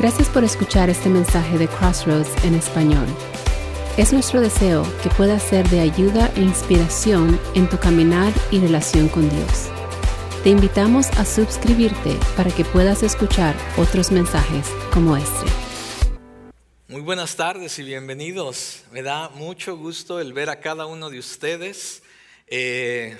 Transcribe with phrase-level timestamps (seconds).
[0.00, 3.06] Gracias por escuchar este mensaje de Crossroads en español.
[3.98, 9.10] Es nuestro deseo que pueda ser de ayuda e inspiración en tu caminar y relación
[9.10, 9.68] con Dios.
[10.42, 15.44] Te invitamos a suscribirte para que puedas escuchar otros mensajes como este.
[16.88, 18.84] Muy buenas tardes y bienvenidos.
[18.92, 22.02] Me da mucho gusto el ver a cada uno de ustedes.
[22.46, 23.18] Eh,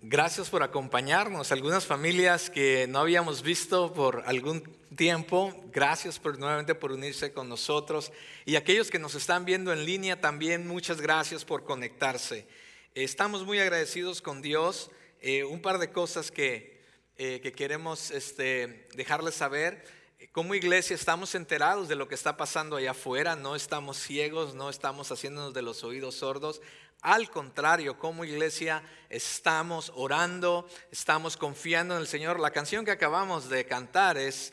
[0.00, 1.52] gracias por acompañarnos.
[1.52, 4.62] Algunas familias que no habíamos visto por algún
[4.96, 8.12] tiempo, gracias por, nuevamente por unirse con nosotros.
[8.44, 12.46] Y aquellos que nos están viendo en línea también, muchas gracias por conectarse.
[12.94, 14.90] Estamos muy agradecidos con Dios.
[15.20, 16.80] Eh, un par de cosas que,
[17.16, 19.84] eh, que queremos este, dejarles saber.
[20.32, 24.68] Como iglesia estamos enterados de lo que está pasando allá afuera, no estamos ciegos, no
[24.68, 26.60] estamos haciéndonos de los oídos sordos.
[27.00, 32.40] Al contrario, como iglesia estamos orando, estamos confiando en el Señor.
[32.40, 34.52] La canción que acabamos de cantar es,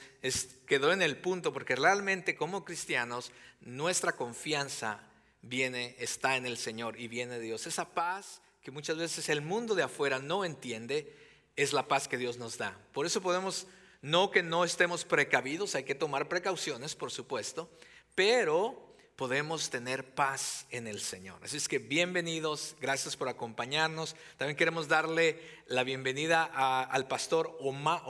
[0.68, 5.00] quedó en el punto porque realmente como cristianos nuestra confianza
[5.42, 7.66] viene, está en el Señor y viene de Dios.
[7.66, 11.16] Esa paz que muchas veces el mundo de afuera no entiende
[11.56, 12.78] es la paz que Dios nos da.
[12.94, 13.66] Por eso podemos,
[14.04, 17.72] no que no estemos precavidos, hay que tomar precauciones, por supuesto,
[18.14, 18.85] pero
[19.16, 21.40] podemos tener paz en el Señor.
[21.42, 24.16] Así es que bienvenidos, gracias por acompañarnos.
[24.38, 28.04] También queremos darle la bienvenida al pastor Oma.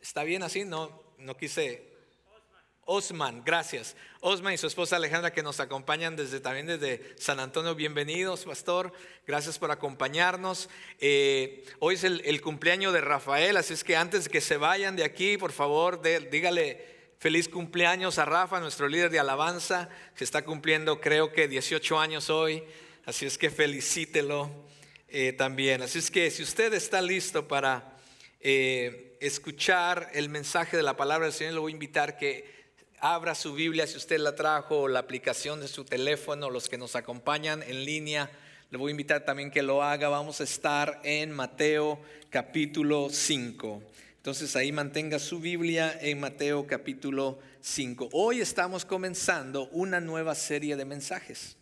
[0.00, 0.64] ¿Está bien así?
[0.64, 1.86] No, no quise.
[2.90, 3.96] Osman, gracias.
[4.20, 7.74] Osman y su esposa Alejandra que nos acompañan desde también desde San Antonio.
[7.74, 8.94] Bienvenidos, pastor.
[9.26, 10.70] Gracias por acompañarnos.
[11.00, 14.96] Eh, hoy es el, cumpleaños de Rafael, así es que antes de que se vayan
[14.96, 20.44] de aquí, por favor, dígale Feliz cumpleaños a Rafa, nuestro líder de alabanza, que está
[20.44, 22.62] cumpliendo creo que 18 años hoy.
[23.06, 24.48] Así es que felicítelo
[25.08, 25.82] eh, también.
[25.82, 27.96] Así es que si usted está listo para
[28.38, 32.68] eh, escuchar el mensaje de la palabra del Señor, le voy a invitar que
[33.00, 36.78] abra su Biblia si usted la trajo, o la aplicación de su teléfono, los que
[36.78, 38.30] nos acompañan en línea.
[38.70, 40.08] Le voy a invitar también que lo haga.
[40.08, 42.00] Vamos a estar en Mateo
[42.30, 43.82] capítulo 5.
[44.28, 48.10] Entonces ahí mantenga su Biblia en Mateo capítulo 5.
[48.12, 51.56] Hoy estamos comenzando una nueva serie de mensajes.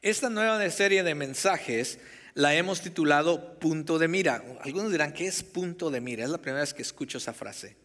[0.00, 1.98] Esta nueva serie de mensajes
[2.32, 4.42] la hemos titulado Punto de Mira.
[4.62, 6.24] Algunos dirán, ¿qué es punto de mira?
[6.24, 7.76] Es la primera vez que escucho esa frase.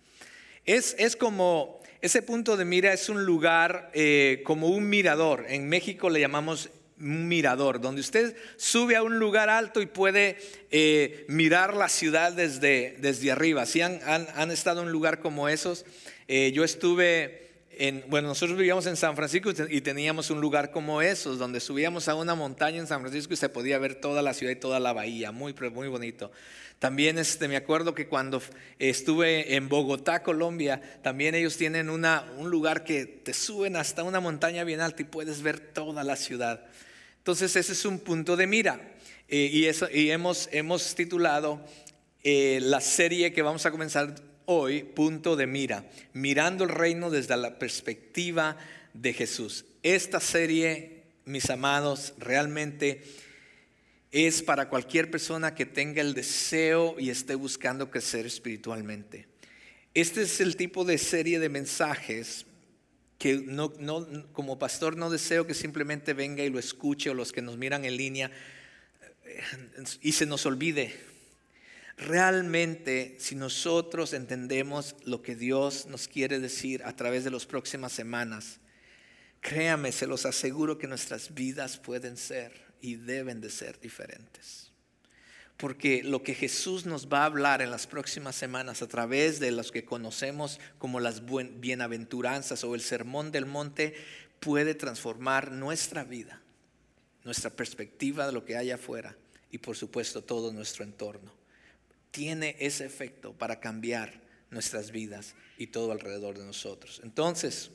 [0.64, 5.44] Es, es como, ese punto de mira es un lugar eh, como un mirador.
[5.50, 6.70] En México le llamamos
[7.02, 10.38] un mirador, donde usted sube a un lugar alto y puede
[10.70, 13.66] eh, mirar la ciudad desde, desde arriba.
[13.66, 15.86] Si han, han, estado en un lugar como esos,
[16.28, 21.02] eh, yo estuve en, bueno, nosotros vivíamos en San Francisco y teníamos un lugar como
[21.02, 24.34] esos, donde subíamos a una montaña en San Francisco y se podía ver toda la
[24.34, 26.32] ciudad y toda la bahía, muy, muy bonito.
[26.82, 28.42] También este, me acuerdo que cuando
[28.80, 34.20] estuve en Bogotá, Colombia, también ellos tienen una, un lugar que te suben hasta una
[34.20, 36.66] montaña bien alta y puedes ver toda la ciudad.
[37.22, 38.96] Entonces ese es un punto de mira.
[39.28, 41.64] Eh, y, eso, y hemos, hemos titulado
[42.24, 44.16] eh, la serie que vamos a comenzar
[44.46, 48.58] hoy, Punto de Mira, mirando el reino desde la perspectiva
[48.96, 49.66] de Jesús.
[49.84, 53.04] Esta serie, mis amados, realmente
[54.12, 59.28] es para cualquier persona que tenga el deseo y esté buscando crecer espiritualmente.
[59.94, 62.48] Este es el tipo de serie de mensajes
[63.22, 67.32] que no, no, como pastor no deseo que simplemente venga y lo escuche o los
[67.32, 68.32] que nos miran en línea
[69.26, 69.44] eh,
[70.02, 70.92] y se nos olvide.
[71.98, 77.92] Realmente, si nosotros entendemos lo que Dios nos quiere decir a través de las próximas
[77.92, 78.60] semanas,
[79.40, 82.52] créame, se los aseguro que nuestras vidas pueden ser
[82.82, 84.71] y deben de ser diferentes
[85.62, 89.52] porque lo que Jesús nos va a hablar en las próximas semanas a través de
[89.52, 91.22] los que conocemos como las
[91.60, 93.94] bienaventuranzas o el sermón del monte
[94.40, 96.42] puede transformar nuestra vida,
[97.24, 99.16] nuestra perspectiva de lo que hay afuera
[99.52, 101.32] y por supuesto todo nuestro entorno.
[102.10, 104.20] Tiene ese efecto para cambiar
[104.50, 107.02] nuestras vidas y todo alrededor de nosotros.
[107.04, 107.70] Entonces,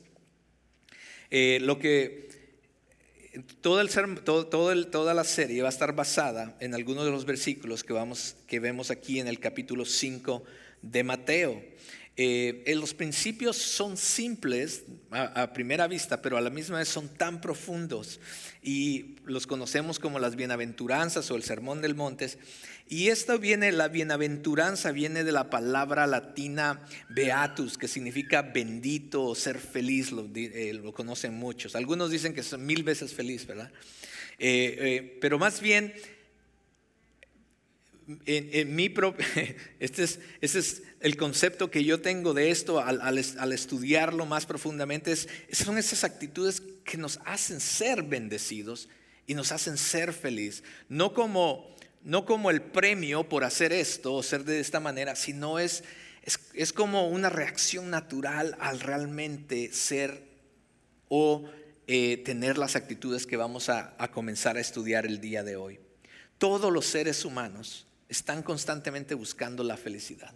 [1.31, 2.46] eh, lo que
[3.61, 9.19] toda la serie va a estar basada en algunos de los versículos que, vemos aquí
[9.19, 10.43] en el capítulo 5
[10.81, 11.63] de Mateo.
[12.19, 17.41] Eh, los principios son simples a, primera vista, pero a la misma vez son tan
[17.41, 18.19] profundos
[18.63, 22.39] y los conocemos como las bienaventuranzas o el sermón del montes.
[22.89, 29.35] Y esto viene, la bienaventuranza viene de la palabra latina beatus, que significa bendito o
[29.35, 31.75] ser feliz, lo, eh, conocen muchos.
[31.75, 33.71] Algunos dicen que son mil veces feliz, ¿verdad?
[34.39, 35.93] Eh, pero más bien
[38.25, 39.25] en, mi propio,
[39.79, 44.45] este es, este es el concepto que yo tengo de esto al, al, estudiarlo más
[44.45, 48.87] profundamente, es, son esas actitudes que nos hacen ser bendecidos
[49.25, 51.75] y nos hacen ser feliz, no como,
[52.07, 55.83] no como el premio por hacer esto o ser de esta manera, sino es,
[56.53, 60.23] es, como una reacción natural al realmente ser
[61.09, 61.43] o
[61.85, 65.81] eh, tener las actitudes que vamos a comenzar a estudiar el día de hoy.
[66.37, 70.33] Todos los seres humanos están constantemente buscando la felicidad.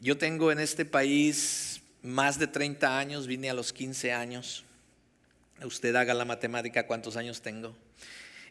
[0.00, 4.62] Yo tengo en este país más de 30 años, vine a los 15 años.
[5.64, 7.74] Usted haga la matemática cuántos años tengo.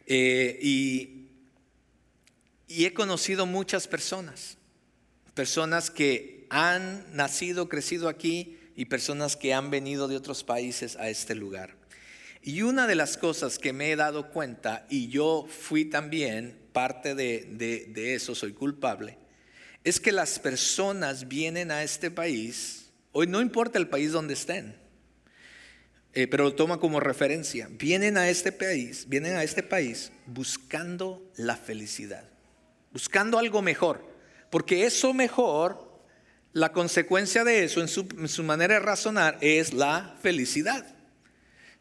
[0.06, 1.21] Eh, y,
[2.72, 4.56] y he conocido muchas personas,
[5.34, 11.08] personas que han nacido, crecido aquí y personas que han venido de otros países a
[11.08, 11.76] este lugar.
[12.42, 17.14] Y una de las cosas que me he dado cuenta, y yo fui también parte
[17.14, 19.18] de, eso, soy culpable,
[19.84, 24.76] es que las personas vienen a este país, hoy no importa el país donde estén,
[26.14, 31.30] eh, pero lo toma como referencia, vienen a este país, vienen a este país buscando
[31.36, 32.31] la felicidad,
[32.92, 34.06] buscando algo mejor,
[34.50, 36.02] porque eso mejor,
[36.52, 40.86] la consecuencia de eso en su manera de razonar es la felicidad.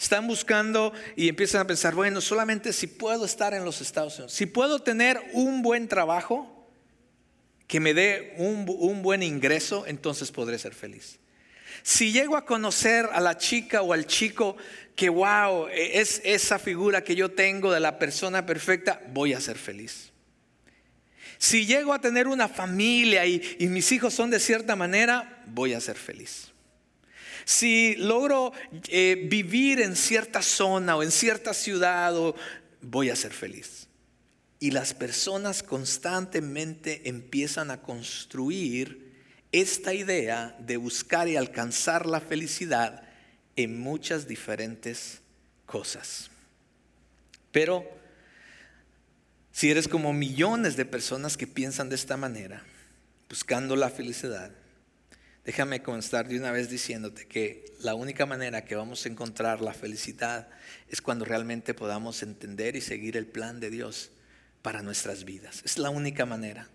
[0.02, 4.34] Están buscando y empiezan a pensar, bueno, solamente si puedo estar en los Estados Unidos,
[4.34, 6.62] si puedo tener un buen trabajo
[7.68, 8.66] que me dé un,
[9.04, 11.20] buen ingreso, entonces podré ser feliz.
[11.84, 14.58] Si llego a conocer a la chica o al chico
[14.96, 19.58] que, wow, es esa figura que yo tengo de la persona perfecta, voy a ser
[19.58, 20.11] feliz.
[21.42, 25.82] Si llego a tener una familia y, mis hijos son de cierta manera, voy a
[25.82, 26.52] ser feliz.
[27.46, 28.54] Si logro
[28.90, 32.14] eh, vivir en cierta zona o en cierta ciudad,
[32.80, 33.88] voy a ser feliz.
[34.60, 39.12] Y las personas constantemente empiezan a construir
[39.52, 43.02] esta idea de buscar y alcanzar la felicidad
[43.56, 45.22] en muchas diferentes
[45.66, 46.30] cosas.
[47.52, 48.00] Pero
[49.52, 52.64] si eres como millones de personas que piensan de esta manera,
[53.30, 54.52] buscando la felicidad,
[55.44, 59.74] Déjame constar de una vez diciéndote que la única manera que vamos a encontrar la
[59.74, 60.48] felicidad
[60.88, 64.12] es cuando realmente podamos entender y seguir el plan de Dios
[64.62, 65.64] para nuestras vidas.
[65.66, 66.70] Es la única manera.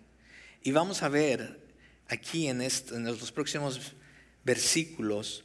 [0.64, 1.61] Y vamos a ver
[2.08, 3.93] aquí en, los próximos
[4.44, 5.44] versículos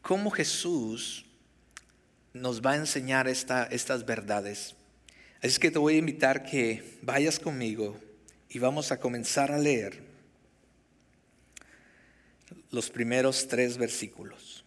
[0.00, 1.26] cómo Jesús
[2.32, 4.76] nos va a enseñar estas verdades.
[5.40, 7.98] Así es que te voy a invitar que vayas conmigo
[8.50, 10.02] y vamos a comenzar a leer
[12.70, 14.66] los primeros tres versículos.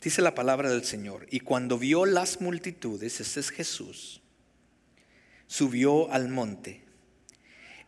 [0.00, 4.20] Dice la palabra del Señor, y cuando vio las multitudes, ese es Jesús,
[5.48, 6.82] subió al monte,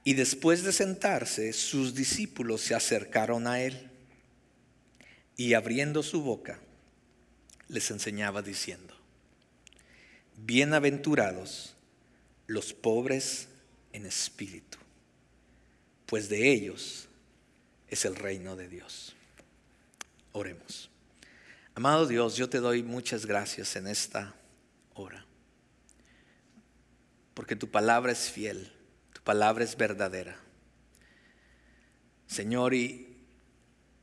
[0.02, 3.90] y después de sentarse, sus discípulos se acercaron a él,
[5.36, 6.58] y abriendo su boca,
[7.68, 8.94] les enseñaba diciendo,
[10.36, 11.73] bienaventurados
[12.46, 13.48] los pobres
[13.92, 14.78] en espíritu,
[16.06, 17.08] pues de ellos
[17.88, 19.14] es el reino de Dios.
[20.32, 20.90] Oremos.
[21.74, 24.34] Amado Dios, yo te doy muchas gracias en esta
[24.94, 25.24] hora,
[27.34, 28.72] porque tu palabra es fiel,
[29.12, 30.36] tu palabra es verdadera.
[32.26, 33.16] Señor, y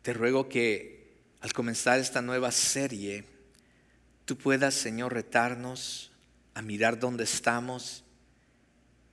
[0.02, 1.02] te ruego que
[1.42, 3.26] al comenzar esta nueva serie,
[4.26, 6.12] tú puedas, Señor, retarnos
[6.54, 8.04] a mirar dónde estamos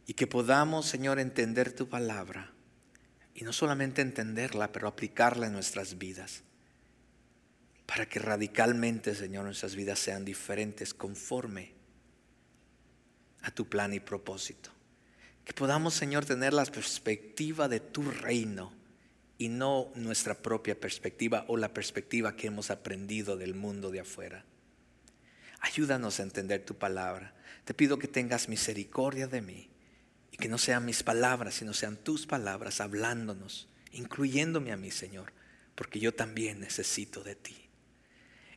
[0.09, 2.51] y que podamos, Señor, entender tu palabra
[3.35, 6.45] y no solamente entenderla, pero aplicarla en nuestras vidas.
[7.85, 11.75] Para que radicalmente, Señor, nuestras vidas sean diferentes conforme
[13.43, 14.71] a tu plan y propósito.
[15.45, 18.73] Que podamos, Señor, tener la perspectiva de tu reino
[19.37, 24.47] y no nuestra propia perspectiva o la perspectiva que hemos aprendido del mundo de afuera.
[25.61, 27.35] Ayúdanos a entender tu palabra.
[27.67, 29.71] Te pido que tengas misericordia de mí
[30.39, 35.33] que no sean mis palabras, sino sean tus palabras hablándonos, incluyéndome a mí, Señor,
[35.75, 37.57] porque yo también necesito de ti.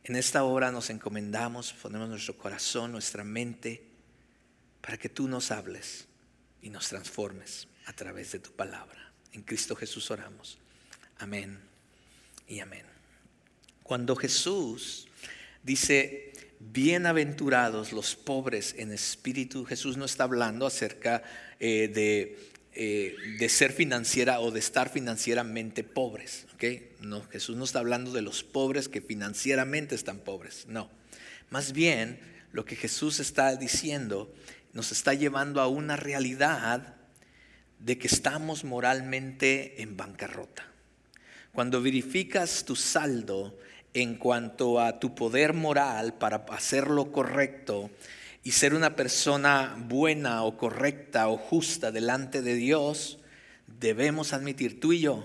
[0.04, 3.88] En esta hora nos encomendamos, ponemos nuestro corazón, nuestra mente,
[4.80, 6.06] para que tú nos hables
[6.60, 9.12] y nos transformes a través de tu palabra.
[9.32, 10.58] En Cristo Jesús oramos.
[11.18, 11.60] Amén
[12.48, 12.84] y amén.
[13.82, 15.08] Cuando Jesús
[15.62, 16.31] dice,
[16.70, 19.64] bienaventurados los pobres en espíritu.
[19.64, 21.22] Jesús no está hablando acerca
[21.58, 22.38] eh, de,
[22.74, 26.46] eh, de, ser financiera o de estar financieramente pobres.
[27.00, 30.66] No, Jesús no está hablando de los pobres que financieramente están pobres.
[30.68, 30.88] No.
[31.50, 32.20] Más bien,
[32.52, 34.32] lo que Jesús está diciendo
[34.72, 36.94] nos está llevando a una realidad
[37.80, 40.66] de que estamos moralmente en bancarrota.
[41.52, 43.58] Cuando verificas tu saldo
[43.94, 47.90] en cuanto a tu poder moral para hacer lo correcto
[48.42, 53.18] y ser una persona buena o correcta o justa delante de Dios,
[53.66, 55.24] debemos admitir tú y yo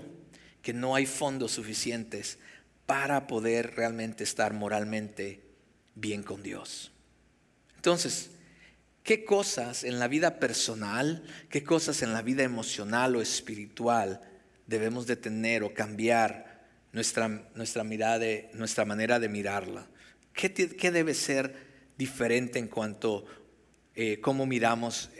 [0.62, 2.38] que no hay fondos suficientes
[2.86, 5.40] para poder realmente estar moralmente
[5.94, 6.92] bien con Dios.
[7.76, 8.30] Entonces,
[9.02, 14.20] ¿qué cosas en la vida personal, qué cosas en la vida emocional o espiritual
[14.66, 16.47] debemos de tener o cambiar
[16.92, 19.86] nuestra, nuestra, mirada, nuestra manera de mirarla?
[20.32, 21.54] ¿Qué, qué debe ser
[21.96, 23.38] diferente en cuanto a
[23.94, 25.10] eh, cómo miramos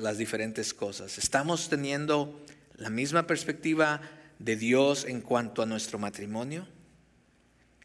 [0.00, 1.18] las diferentes cosas?
[1.18, 2.42] ¿Estamos teniendo
[2.76, 4.00] la misma perspectiva
[4.38, 6.66] de Dios en cuanto a nuestro matrimonio?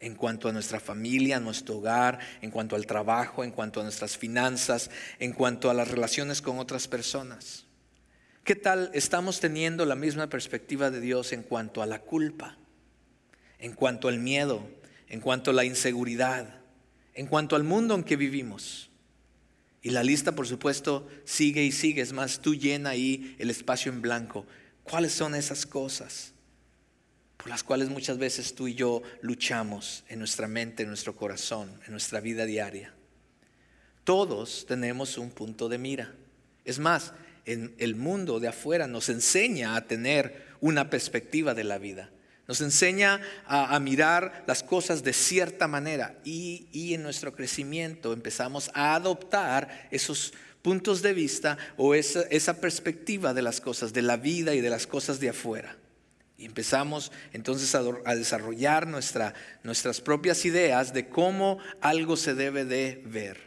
[0.00, 3.82] en cuanto a nuestra familia, a nuestro hogar, en cuanto al trabajo, en cuanto a
[3.82, 7.66] nuestras finanzas, en cuanto a las relaciones con otras personas.
[8.42, 12.56] ¿Qué tal estamos teniendo la misma perspectiva de Dios en cuanto a la culpa,
[13.60, 14.66] en cuanto al miedo,
[15.08, 16.60] en cuanto a la inseguridad,
[17.14, 18.90] en cuanto al mundo en que vivimos?
[19.82, 22.02] Y la lista, por supuesto, sigue y sigue.
[22.02, 24.46] Es más, tú llena ahí el espacio en blanco.
[24.82, 26.34] ¿Cuáles son esas cosas?
[27.40, 31.70] por las cuales muchas veces tú y yo luchamos en nuestra mente, en nuestro corazón,
[31.86, 32.92] en nuestra vida diaria.
[34.04, 36.14] Todos tenemos un punto de mira.
[36.66, 37.14] Es más,
[37.46, 42.10] el mundo de afuera nos enseña a tener una perspectiva de la vida.
[42.50, 48.96] Nos enseña a, mirar las cosas de cierta manera y, en nuestro crecimiento empezamos a
[48.96, 54.60] adoptar esos puntos de vista o esa, perspectiva de las cosas, de la vida y
[54.60, 55.76] de las cosas de afuera.
[56.36, 57.84] Y empezamos entonces a,
[58.16, 63.38] desarrollar nuestras propias ideas de cómo algo se debe de ver.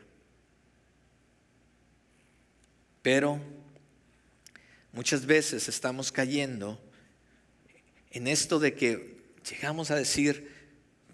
[3.02, 3.42] Pero
[4.94, 6.80] muchas veces estamos cayendo
[8.14, 9.18] en esto de que
[9.50, 10.52] llegamos a decir,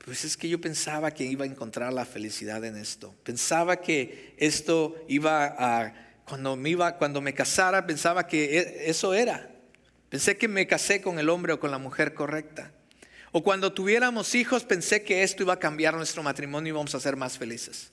[0.03, 3.15] pues es que yo pensaba que iba a encontrar la felicidad en esto.
[3.23, 5.93] Pensaba que esto iba a,
[6.27, 9.49] cuando me, iba, cuando me casara, pensaba que e, eso era.
[10.09, 12.71] Pensé que me casé con el hombre o con la mujer correcta.
[13.31, 16.99] O cuando tuviéramos hijos pensé que esto iba a cambiar nuestro matrimonio y íbamos a
[16.99, 17.91] ser más felices.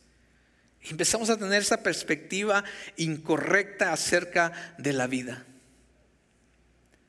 [0.83, 2.65] Empezamos a tener esa perspectiva
[2.97, 5.45] incorrecta acerca de la vida.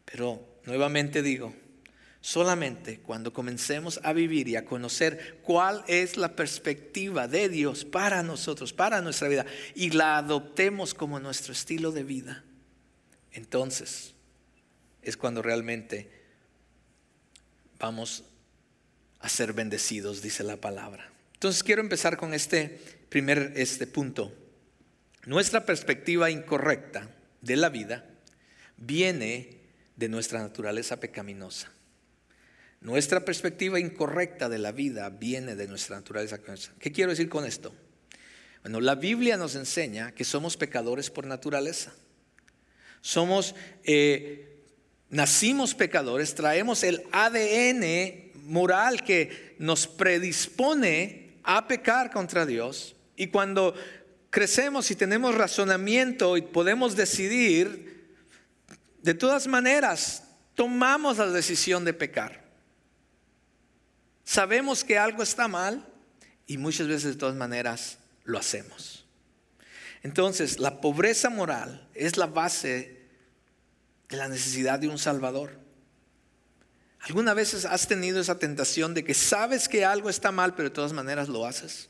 [0.06, 1.54] Pero nuevamente digo,
[2.22, 8.24] solamente cuando comencemos a vivir y a conocer cuál es la perspectiva de Dios para
[8.24, 9.46] nosotros, para nuestra vida,
[9.76, 12.44] y la adoptemos como nuestro estilo de vida,
[13.32, 14.14] entonces
[15.02, 16.10] es cuando realmente
[17.80, 18.24] vamos
[19.20, 21.12] a ser bendecidos, dice la palabra.
[21.34, 24.34] Entonces quiero empezar con este primer este punto.
[25.26, 27.10] Nuestra perspectiva incorrecta
[27.42, 28.06] de la vida
[28.78, 29.58] viene
[29.96, 31.72] de nuestra naturaleza pecaminosa.
[32.82, 36.40] Nuestra perspectiva incorrecta de la vida viene de nuestra naturaleza.
[36.80, 37.74] ¿Qué quiero decir con esto?
[38.62, 41.94] Bueno, la Biblia nos enseña que somos pecadores por naturaleza.
[43.02, 44.58] Somos eh,
[45.10, 52.96] nacimos pecadores, traemos el ADN moral que nos predispone a pecar contra Dios.
[53.16, 53.74] Y cuando
[54.30, 58.16] crecemos y tenemos razonamiento y podemos decidir,
[59.02, 60.24] de todas maneras,
[60.56, 62.47] tomamos la decisión de pecar.
[64.28, 65.88] Sabemos que algo está mal
[66.48, 69.06] y muchas veces de todas maneras lo hacemos.
[70.04, 73.08] Entonces, la pobreza moral es la base
[74.10, 75.58] de la necesidad de un Salvador.
[77.00, 80.76] ¿Alguna vez has tenido esa tentación de que sabes que algo está mal, pero de
[80.76, 81.88] todas maneras lo haces?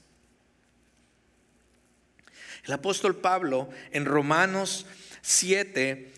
[2.66, 4.86] El apóstol Pablo en Romanos
[5.24, 6.14] 7, eh,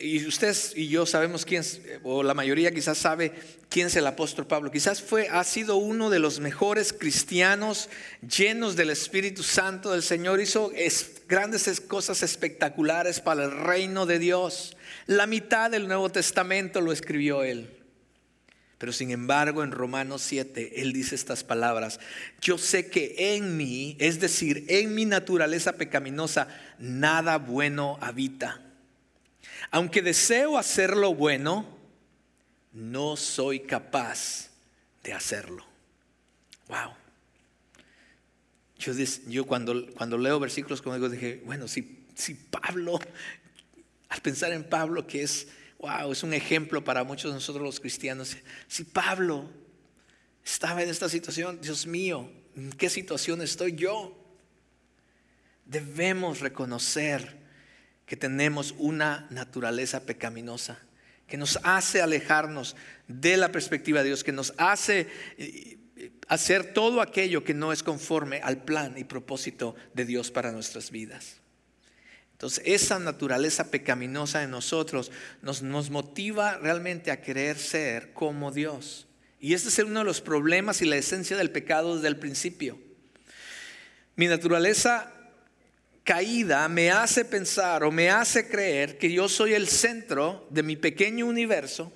[0.00, 1.64] y ustedes y yo sabemos quién,
[2.04, 3.32] o la mayoría quizás sabe
[3.68, 4.70] quién es el apóstol Pablo.
[4.70, 7.88] Quizás fue, ha sido uno de los mejores cristianos
[8.20, 10.40] llenos del Espíritu Santo del Señor.
[10.40, 10.70] Hizo
[11.28, 14.76] grandes cosas espectaculares para el reino de Dios.
[15.06, 17.76] La mitad del Nuevo Testamento lo escribió él.
[18.78, 22.00] Pero sin embargo, en Romanos 7, él dice estas palabras,
[22.40, 28.69] yo sé que en mí, es decir, en mi naturaleza pecaminosa, nada bueno habita.
[29.70, 31.66] Aunque deseo hacer lo bueno,
[32.72, 34.50] no soy capaz
[35.02, 35.64] de hacerlo.
[36.68, 36.94] Wow.
[38.78, 38.92] Yo,
[39.26, 42.98] yo cuando, cuando leo versículos como digo, dije, bueno, si, si Pablo
[44.10, 45.46] al pensar en Pablo, que es,
[45.78, 48.36] wow, es un ejemplo para muchos de nosotros los cristianos.
[48.66, 49.48] Si Pablo
[50.44, 54.16] estaba en esta situación, Dios mío, ¿en qué situación estoy yo?
[55.64, 57.38] Debemos reconocer
[58.10, 60.76] que tenemos una naturaleza pecaminosa,
[61.28, 62.74] que nos hace alejarnos
[63.06, 65.06] de la perspectiva de Dios, que nos hace
[65.38, 65.78] eh,
[66.26, 70.90] hacer todo aquello que no es conforme al plan y propósito de Dios para nuestras
[70.90, 71.36] vidas.
[72.32, 79.06] Entonces, esa naturaleza pecaminosa en nosotros nos, nos, motiva realmente a querer ser como Dios.
[79.38, 82.76] Y este es uno de los problemas y la esencia del pecado desde el principio.
[84.16, 85.14] Mi naturaleza
[86.10, 90.74] caída me hace pensar o me hace creer que yo soy el centro de mi
[90.74, 91.92] pequeño universo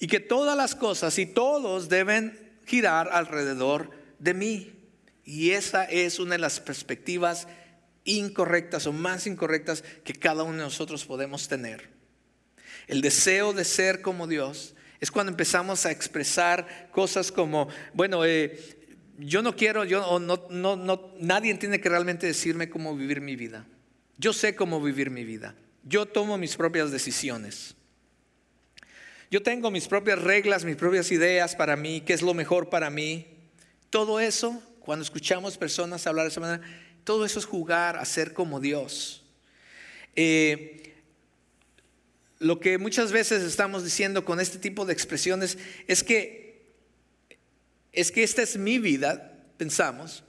[0.00, 4.90] y que todas las cosas y todos deben girar alrededor de mí.
[5.24, 7.46] Y esa es una de las perspectivas
[8.02, 11.88] incorrectas o más incorrectas que cada uno de nosotros podemos tener.
[12.88, 18.58] El deseo de ser como Dios es cuando empezamos a expresar cosas como, bueno, eh,
[19.18, 23.36] yo no quiero, yo, no, no, no, nadie tiene que realmente decirme cómo vivir mi
[23.36, 23.66] vida.
[24.18, 25.54] Yo sé cómo vivir mi vida.
[25.84, 27.74] Yo tomo mis propias decisiones.
[29.30, 32.90] Yo tengo mis propias reglas, mis propias ideas para mí, qué es lo mejor para
[32.90, 33.26] mí.
[33.90, 36.62] Todo eso, cuando escuchamos personas hablar de esa manera,
[37.04, 39.24] todo eso es jugar a ser como Dios.
[40.14, 40.94] Eh,
[42.38, 46.45] lo que muchas veces estamos diciendo con este tipo de expresiones es que
[47.96, 50.22] es que esta es mi vida, pensamos,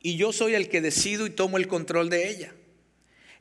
[0.00, 2.52] y yo soy el que decido y tomo el control de ella.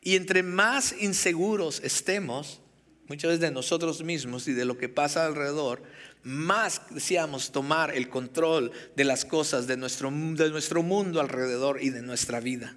[0.01, 2.59] Y entre más inseguros estemos,
[3.07, 5.81] muchas veces de nosotros mismos y de lo que pasa alrededor,
[6.23, 11.89] más deseamos tomar el control de las cosas, de nuestro, de nuestro mundo alrededor y
[11.89, 12.75] de nuestra vida.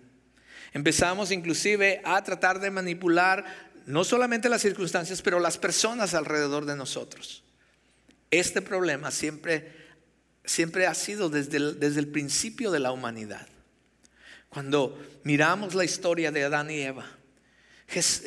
[0.73, 3.45] Empezamos inclusive a tratar de manipular
[3.87, 7.43] no solamente las circunstancias, pero las personas alrededor de nosotros.
[8.31, 9.86] Este problema siempre
[10.47, 13.47] siempre ha sido desde el, desde el principio de la humanidad.
[14.49, 17.07] Cuando miramos la historia de Adán y Eva,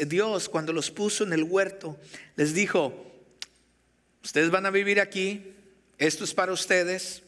[0.05, 1.97] Dios cuando los puso en el huerto
[2.35, 2.93] les dijo,
[4.23, 5.53] ustedes van a vivir aquí,
[5.97, 7.23] esto es para ustedes,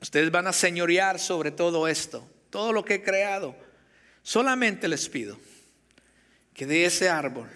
[0.00, 3.56] ustedes van a señorear sobre todo esto, todo lo que he creado.
[4.22, 5.38] Solamente les pido
[6.54, 7.48] que de ese árbol,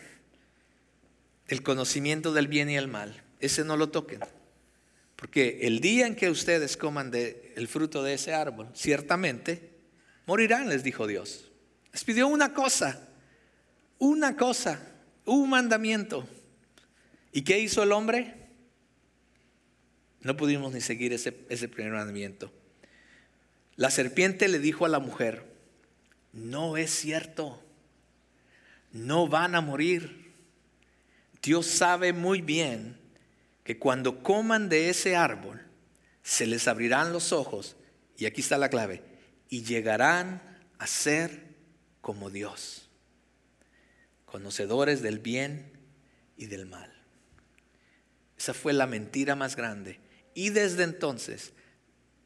[1.47, 4.21] el conocimiento del bien y el mal, ese no lo toquen.
[5.19, 9.73] Porque el día en que ustedes coman de el fruto de ese árbol, ciertamente
[10.27, 11.51] morirán, les dijo Dios.
[11.93, 13.09] Les pidió una cosa,
[13.99, 14.81] una cosa,
[15.25, 16.25] un mandamiento.
[17.33, 18.33] ¿Y qué hizo el hombre?
[20.21, 22.53] No pudimos ni seguir ese, ese primer mandamiento.
[23.75, 25.43] La serpiente le dijo a la mujer,
[26.33, 27.61] no es cierto,
[28.93, 30.33] no van a morir.
[31.43, 32.98] Dios sabe muy bien
[33.69, 35.61] que cuando coman de ese árbol,
[36.23, 37.77] se les abrirán los ojos,
[38.17, 39.03] y aquí está la clave,
[39.51, 40.41] y llegarán
[40.79, 41.43] a ser
[42.01, 42.89] como Dios,
[44.25, 45.71] conocedores del bien
[46.39, 46.91] y del mal.
[48.39, 50.01] Esa fue la mentira más grande.
[50.33, 51.53] Y desde entonces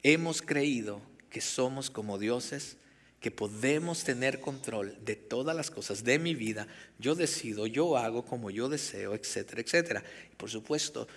[0.01, 2.77] hemos creído que somos como dioses,
[3.19, 6.67] que podemos tener control de todas las cosas de mi vida.
[6.99, 10.03] Yo decido, yo hago como yo deseo, etcétera, etcétera.
[10.31, 11.07] Y por supuesto,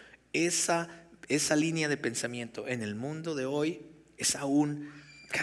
[0.44, 0.88] esa,
[1.28, 3.80] esa línea de pensamiento en el mundo de hoy
[4.18, 4.90] es aún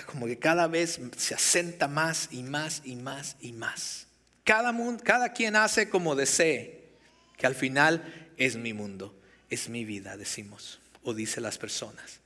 [0.05, 4.07] como que cada vez se asenta más y más y más y más.
[4.43, 6.89] Cada, mundo, cada quien hace como desee,
[7.37, 9.15] que al final es mi mundo,
[9.49, 12.19] es mi vida, decimos, o dice las personas.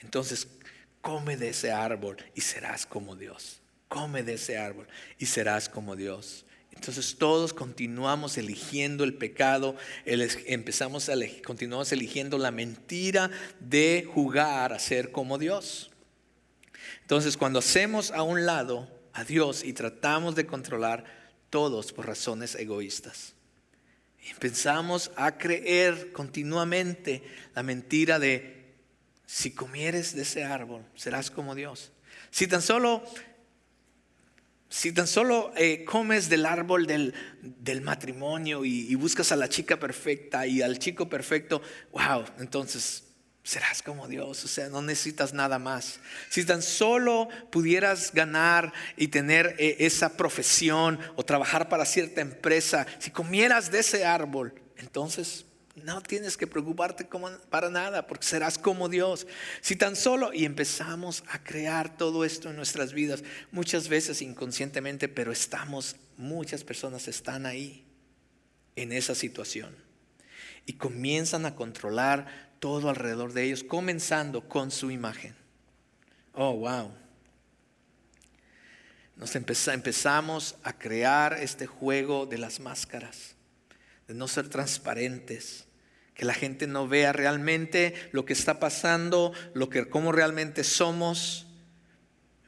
[0.00, 0.48] Entonces,
[1.00, 3.60] come de ese árbol y serás como Dios.
[3.88, 4.86] Come de ese árbol
[5.18, 6.44] y serás como Dios.
[6.72, 14.78] Entonces todos continuamos eligiendo el pecado, empezamos a continuamos eligiendo la mentira de jugar a
[14.78, 15.90] ser como Dios.
[17.02, 21.04] Entonces cuando hacemos a un lado a Dios y tratamos de controlar
[21.50, 23.34] todos por razones egoístas,
[24.30, 27.22] empezamos a creer continuamente
[27.54, 28.60] la mentira de
[29.26, 31.92] si comieres de ese árbol serás como Dios.
[32.30, 33.02] Si tan solo
[34.70, 37.12] si tan solo eh, comes del árbol del,
[37.82, 43.02] matrimonio y, buscas a la chica perfecta y al chico perfecto, wow, entonces
[43.42, 45.98] serás como Dios, o sea, no necesitas nada más.
[46.28, 52.86] Si tan solo pudieras ganar y tener eh, esa profesión o trabajar para cierta empresa,
[53.00, 55.46] si comieras de ese árbol, entonces
[55.84, 57.08] no tienes que preocuparte
[57.50, 59.26] para nada, porque serás como Dios.
[59.60, 65.08] Si tan solo, y empezamos a crear todo esto en nuestras vidas, muchas veces inconscientemente,
[65.08, 67.84] pero estamos, muchas personas están ahí,
[68.76, 69.76] en esa situación.
[70.66, 75.34] Y comienzan a controlar todo alrededor de ellos, comenzando con su imagen.
[76.32, 76.92] Oh, wow.
[79.16, 83.34] nos empezamos a crear este juego de las máscaras,
[84.06, 85.66] de no ser transparentes,
[86.20, 91.46] que la gente no vea realmente lo que está pasando, lo que cómo realmente somos.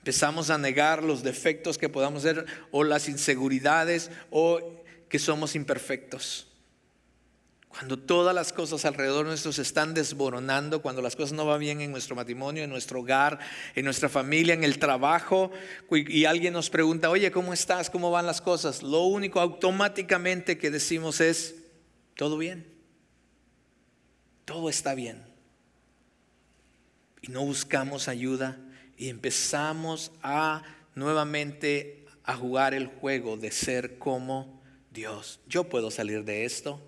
[0.01, 4.61] Empezamos a negar los defectos que podamos ser o las inseguridades o
[5.09, 6.49] que somos imperfectos.
[7.67, 11.81] Cuando todas las cosas alrededor nuestro se están desboronando, cuando las cosas no van bien
[11.81, 13.39] en nuestro matrimonio, en nuestro hogar,
[13.75, 15.51] en nuestra familia, en el trabajo,
[15.91, 17.89] y alguien nos pregunta, oye, ¿cómo estás?
[17.89, 18.83] ¿Cómo van las cosas?
[18.83, 21.55] Lo único automáticamente que decimos es,
[22.17, 22.72] todo bien,
[24.45, 25.23] todo está bien.
[27.23, 28.59] Y no buscamos ayuda
[28.97, 30.63] y empezamos a
[30.95, 34.61] nuevamente a jugar el juego de ser como
[34.93, 35.41] Dios.
[35.47, 36.81] Yo puedo salir de esto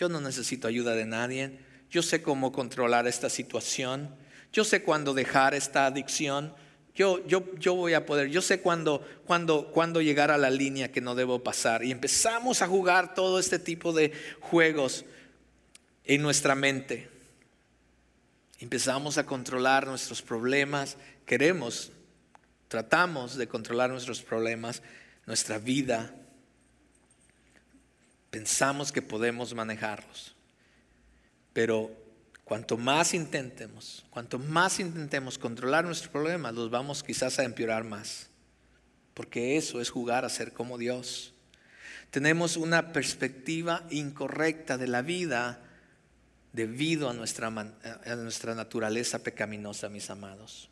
[0.00, 1.58] yo no necesito ayuda de nadie.
[1.90, 4.08] Yo sé cómo controlar esta situación.
[4.50, 6.54] Yo sé cuándo dejar esta adicción.
[6.94, 8.28] Yo, yo, yo voy a poder.
[8.28, 11.84] Yo sé cuándo, cuándo, cuándo llegar a la línea que no debo pasar.
[11.84, 15.04] Y empezamos a jugar todo este tipo de juegos
[16.14, 17.08] en nuestra mente.
[18.58, 20.96] Empezamos a controlar nuestros problemas.
[21.24, 21.92] Queremos,
[22.68, 24.82] tratamos de controlar nuestros problemas,
[25.26, 26.14] nuestra vida,
[28.30, 30.36] Pensamos que podemos manejarlos.
[31.52, 31.90] Pero
[32.44, 38.28] cuanto más intentemos, cuanto más intentemos controlar nuestros problemas, los vamos quizás a empeorar más.
[39.14, 41.34] Porque eso es jugar a ser como Dios.
[42.10, 45.60] Tenemos una perspectiva incorrecta de la vida
[46.52, 50.68] debido a nuestra, a nuestra naturaleza pecaminosa, mis amados.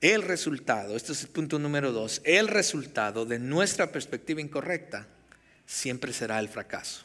[0.00, 5.06] El resultado, este es el punto número dos, el resultado de nuestra perspectiva incorrecta
[5.66, 7.04] siempre será el fracaso.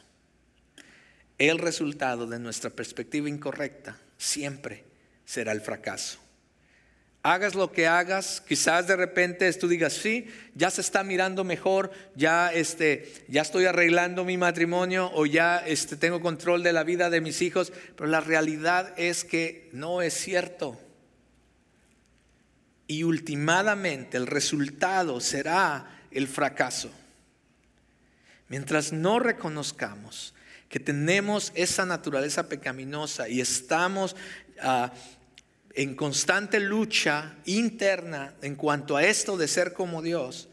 [1.38, 4.84] El resultado de nuestra perspectiva incorrecta siempre
[5.26, 6.18] será el fracaso.
[7.28, 11.90] Hagas lo que hagas, quizás de repente tú digas, sí, ya se está mirando mejor,
[12.14, 17.10] ya, este, ya estoy arreglando mi matrimonio o ya este, tengo control de la vida
[17.10, 20.80] de mis hijos, pero la realidad es que no es cierto.
[22.86, 26.92] Y últimamente el resultado será el fracaso.
[28.46, 30.32] Mientras no reconozcamos
[30.68, 34.14] que tenemos esa naturaleza pecaminosa y estamos
[34.62, 34.92] ah,
[35.76, 40.48] en constante lucha interna en cuanto a esto de ser como Dios,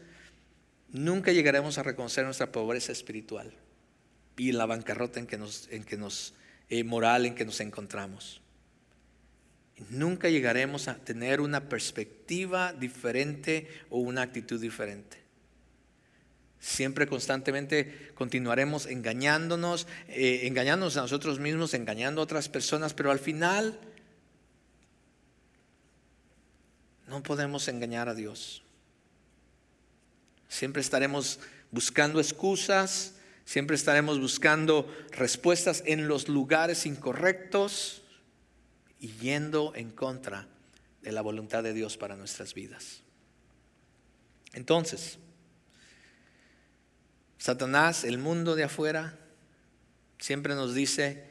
[0.92, 3.50] nunca llegaremos a reconocer nuestra pobreza espiritual
[4.36, 6.34] y la bancarrota en que nos, en que nos
[6.68, 8.42] eh, moral en que nos encontramos.
[9.88, 15.24] Nunca llegaremos a tener una perspectiva diferente o una actitud diferente.
[16.60, 23.18] Siempre constantemente continuaremos engañándonos, eh, engañándonos a nosotros mismos, engañando a otras personas, pero al
[23.18, 23.78] final
[27.06, 28.62] no podemos engañar a Dios.
[30.48, 31.40] Siempre estaremos
[31.70, 33.14] buscando excusas,
[33.44, 38.02] siempre estaremos buscando respuestas en los lugares incorrectos
[39.00, 40.48] y yendo en contra
[41.02, 43.02] de la voluntad de Dios para nuestras vidas.
[44.52, 45.18] Entonces,
[47.38, 49.18] Satanás, el mundo de afuera,
[50.18, 51.28] siempre nos dice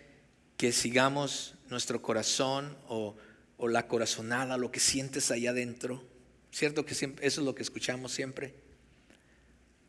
[0.57, 3.15] que sigamos nuestro corazón o,
[3.59, 6.03] la corazonada, lo que sientes allá adentro.
[6.51, 8.53] ¿Cierto que eso es lo que escuchamos siempre?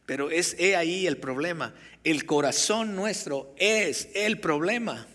[0.06, 1.74] Pero es ahí el problema.
[2.04, 5.06] El corazón nuestro es el problema.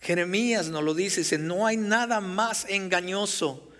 [0.00, 3.70] Jeremías nos lo dice, dice, no hay nada más engañoso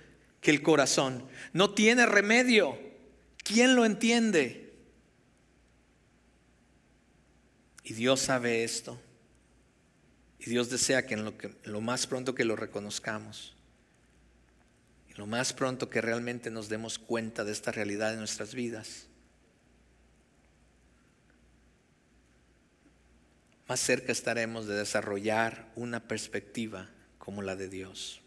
[0.40, 1.26] que el corazón.
[1.52, 2.78] No tiene remedio.
[3.42, 4.72] ¿Quién lo entiende?
[7.82, 8.98] Y Dios sabe esto.
[10.44, 11.24] Y Dios desea que en
[11.64, 13.54] lo, más pronto que lo reconozcamos,
[15.16, 19.06] lo más pronto que realmente nos demos cuenta de esta realidad en nuestras vidas,
[23.66, 28.20] más cerca estaremos de desarrollar una perspectiva como la de Dios.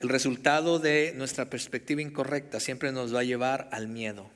[0.00, 4.28] El resultado de nuestra perspectiva incorrecta siempre nos va a llevar al miedo.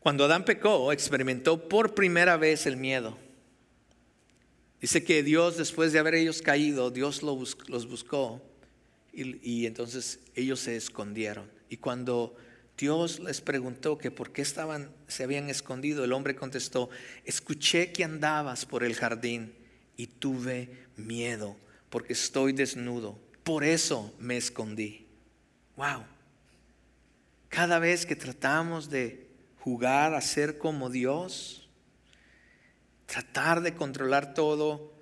[0.00, 3.23] Cuando Adán pecó, experimentó por primera vez el miedo.
[4.84, 8.42] Dice que Dios, después de haber ellos caído, Dios los buscó
[9.14, 11.50] y, entonces ellos se escondieron.
[11.70, 12.36] Y cuando
[12.76, 16.90] Dios les preguntó que por qué estaban, se habían escondido, el hombre contestó,
[17.24, 19.54] escuché que andabas por el jardín
[19.96, 20.68] y tuve
[20.98, 21.56] miedo
[21.88, 23.18] porque estoy desnudo.
[23.42, 25.06] Por eso me escondí.
[25.76, 26.04] Wow.
[27.48, 29.28] Cada vez que tratamos de
[29.60, 31.63] jugar a ser como Dios,
[33.06, 34.92] tratar de controlar todo.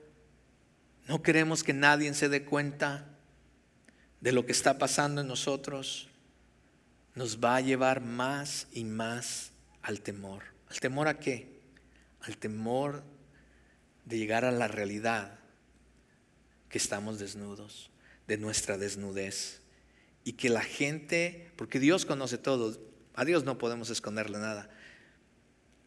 [1.08, 3.08] No queremos que nadie se dé cuenta
[4.20, 6.08] de lo que está pasando en nosotros.
[7.14, 9.50] nos va a llevar más y más
[9.82, 10.44] al temor.
[10.70, 11.60] ¿Al temor a qué?
[12.22, 13.02] Al temor
[14.06, 15.38] de llegar a la realidad
[16.70, 17.90] que estamos desnudos,
[18.26, 19.60] de nuestra desnudez.
[20.24, 22.80] Y que la gente, porque Dios conoce todo,
[23.14, 24.70] a Dios no podemos esconderle nada,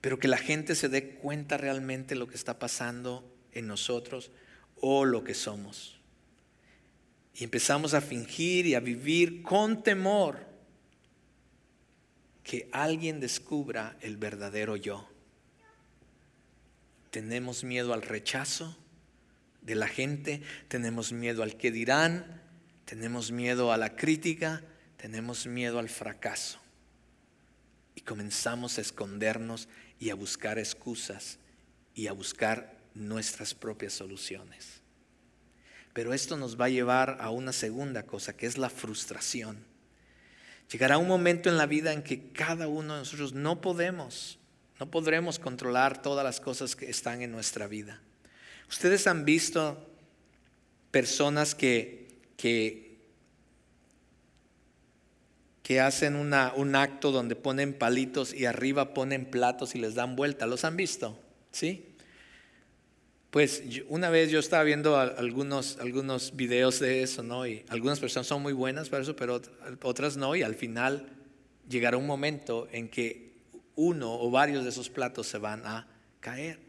[0.05, 4.29] pero que la gente se dé cuenta realmente lo que está pasando en nosotros
[4.79, 5.99] o lo que somos.
[7.33, 10.45] Y empezamos a fingir y a vivir con temor
[12.43, 15.09] que alguien descubra el verdadero yo.
[17.09, 18.77] Tenemos miedo al rechazo
[19.63, 22.43] de la gente, tenemos miedo al que dirán,
[22.85, 24.61] tenemos miedo a la crítica,
[24.97, 26.59] tenemos miedo al fracaso.
[27.95, 29.67] Y comenzamos a escondernos
[29.99, 31.39] y a buscar excusas
[31.93, 34.81] y a buscar nuestras propias soluciones.
[35.93, 39.63] Pero esto nos va a llevar a una segunda cosa, que es la frustración.
[40.69, 44.39] Llegará un momento en la vida en que cada uno de nosotros no podemos,
[44.79, 48.01] no podremos controlar todas las cosas que están en nuestra vida.
[48.67, 49.89] Ustedes han visto
[50.91, 52.84] personas que, que,
[55.65, 60.15] que hacen una, un acto donde ponen palitos y arriba ponen platos y les dan
[60.15, 60.45] vuelta.
[60.45, 61.17] ¿Los han visto?
[61.51, 61.88] ¿Sí?
[63.32, 67.47] Pues una vez yo estaba viendo algunos, algunos videos de eso, ¿no?
[67.47, 69.41] Y algunas personas son muy buenas para eso, pero
[69.82, 70.36] otras no.
[70.36, 71.10] Y al final
[71.67, 73.34] llegará un momento en que
[73.73, 75.88] uno o varios de esos platos se van a
[76.19, 76.60] caer.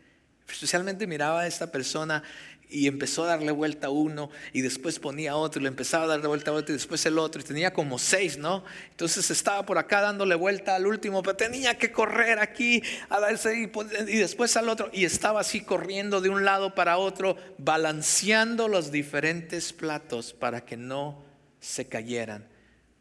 [0.48, 2.22] Especialmente miraba a esta persona
[2.68, 6.06] y empezó a darle vuelta a uno y después ponía otro y le empezaba a
[6.08, 8.64] darle vuelta a otro y después el otro y tenía como seis, ¿no?
[8.90, 13.70] Entonces estaba por acá dándole vuelta al último, pero tenía que correr aquí a y,
[14.12, 18.90] y después al otro y estaba así corriendo de un lado para otro, balanceando los
[18.90, 21.22] diferentes platos para que no
[21.60, 22.48] se cayeran.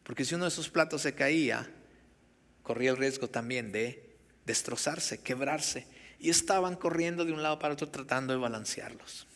[0.02, 1.68] Porque si uno de esos platos se caía,
[2.62, 5.86] corría el riesgo también de destrozarse, quebrarse.
[6.18, 9.26] Y estaban corriendo de un lado para otro tratando de balancearlos.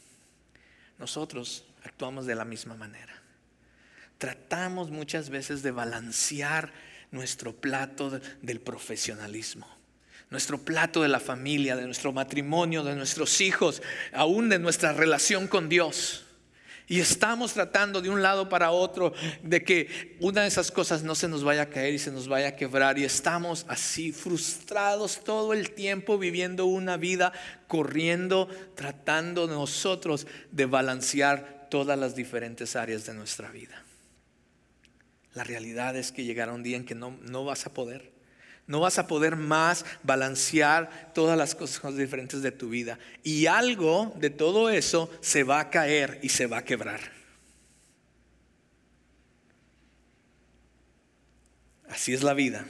[1.00, 3.20] Nosotros actuamos de la misma manera.
[4.18, 6.72] Tratamos muchas veces de balancear
[7.10, 9.66] nuestro plato del profesionalismo,
[10.28, 13.82] nuestro plato de la familia, de nuestro matrimonio, de nuestros hijos,
[14.12, 16.26] aún de nuestra relación con Dios.
[16.90, 19.12] Y estamos tratando de un lado para otro
[19.44, 22.26] de que una de esas cosas no se nos vaya a caer y se nos
[22.26, 22.98] vaya a quebrar.
[22.98, 27.32] Y estamos así frustrados todo el tiempo viviendo una vida
[27.68, 33.84] corriendo, tratando nosotros de balancear todas las diferentes áreas de nuestra vida.
[35.34, 38.10] La realidad es que llegará un día en que no, no vas a poder.
[38.70, 43.00] No vas a poder más balancear todas las cosas diferentes de tu vida.
[43.24, 47.00] Y algo de todo eso se va a caer y se va a quebrar.
[51.88, 52.64] Así es la vida.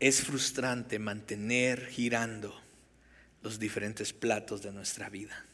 [0.00, 2.60] Es frustrante mantener girando
[3.42, 5.44] los diferentes platos de nuestra vida.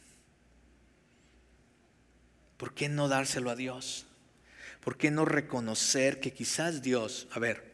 [2.57, 4.07] ¿Por qué no dárselo a Dios?
[4.83, 7.70] ¿Por qué no reconocer que quizás Dios, a ver,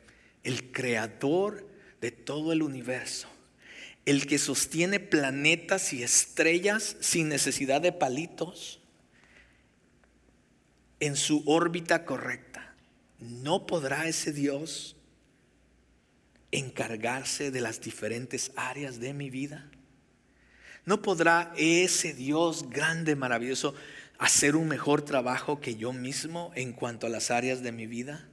[0.47, 1.67] el creador
[1.99, 3.27] de todo el universo,
[4.05, 8.79] el que sostiene planetas y estrellas sin necesidad de palitos
[11.01, 12.73] en su órbita correcta.
[13.19, 14.95] ¿No podrá ese Dios
[16.51, 19.69] encargarse de las diferentes áreas de mi vida?
[20.85, 23.75] ¿No podrá ese Dios grande, maravilloso,
[24.17, 28.29] hacer un mejor trabajo que yo mismo en cuanto a las áreas de mi vida?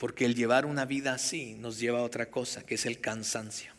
[0.00, 3.70] Porque el llevar una vida así nos lleva a otra cosa, que es el cansancio.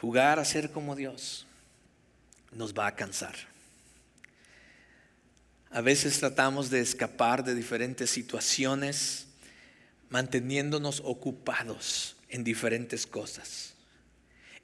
[0.00, 1.46] Jugar a ser como Dios
[2.50, 3.36] nos va a cansar.
[5.70, 9.28] A veces tratamos de escapar de diferentes situaciones
[10.08, 13.74] manteniéndonos ocupados en diferentes cosas.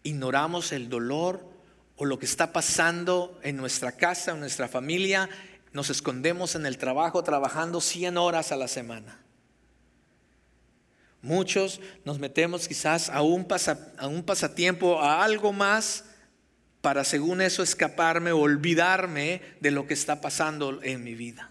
[0.02, 1.48] Ignoramos el dolor
[1.94, 5.30] o lo que está pasando en nuestra casa, en nuestra familia.
[5.72, 9.20] Nos escondemos en el trabajo trabajando 100 horas a la semana.
[11.22, 16.04] Muchos nos metemos quizás a un, pasatiempo, a algo más,
[16.81, 21.50] para según eso escaparme, olvidarme de lo que está pasando en mi vida.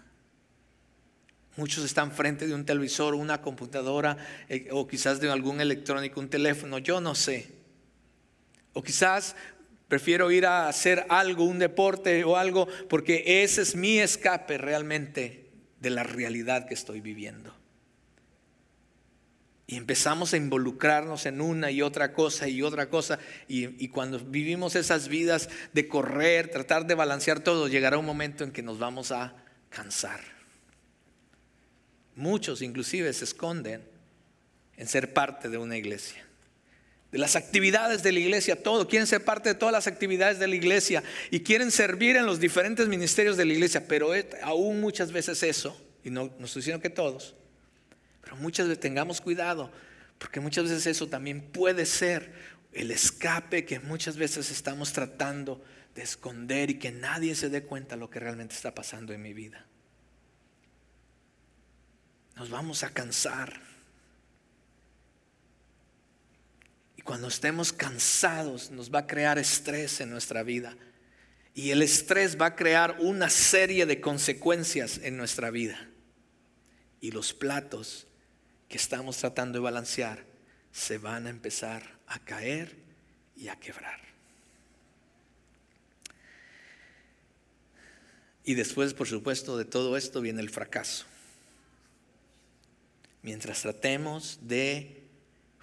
[1.56, 4.16] Muchos están frente de un televisor, una computadora
[4.48, 7.48] eh, o quizás de algún electrónico, un teléfono, yo no sé.
[8.72, 9.34] O quizás
[9.88, 15.50] prefiero ir a hacer algo, un deporte o algo, porque ese es mi escape realmente
[15.80, 17.57] de la realidad que estoy viviendo.
[19.70, 23.18] Y empezamos a involucrarnos en una y otra cosa y otra cosa.
[23.48, 28.50] Y, cuando vivimos esas vidas de correr, tratar de balancear todo, llegará un momento en
[28.50, 29.36] que nos vamos a
[29.68, 30.20] cansar.
[32.16, 33.82] Muchos inclusive se esconden
[34.78, 36.24] en ser parte de una iglesia.
[37.12, 38.88] De las actividades de la iglesia, todo.
[38.88, 42.40] Quieren ser parte de todas las actividades de la iglesia y quieren servir en los
[42.40, 43.86] diferentes ministerios de la iglesia.
[43.86, 47.34] Pero aún muchas veces eso, y no, no estoy diciendo que todos,
[48.28, 49.72] pero muchas veces tengamos cuidado,
[50.18, 52.30] porque muchas veces eso también puede ser
[52.74, 55.64] el escape que muchas veces estamos tratando
[55.94, 59.22] de esconder y que nadie se dé cuenta de lo que realmente está pasando en
[59.22, 59.64] mi vida.
[62.36, 63.62] Nos vamos a cansar.
[66.98, 70.76] Y cuando estemos cansados nos va a crear estrés en nuestra vida.
[71.54, 75.88] Y el estrés va a crear una serie de consecuencias en nuestra vida.
[77.00, 78.04] Y los platos
[78.68, 80.24] que estamos tratando de balancear
[80.72, 82.76] se van a empezar a caer
[83.36, 84.00] y a quebrar.
[88.44, 91.04] Y después, por supuesto, de todo esto viene el fracaso.
[93.22, 95.02] Mientras tratemos de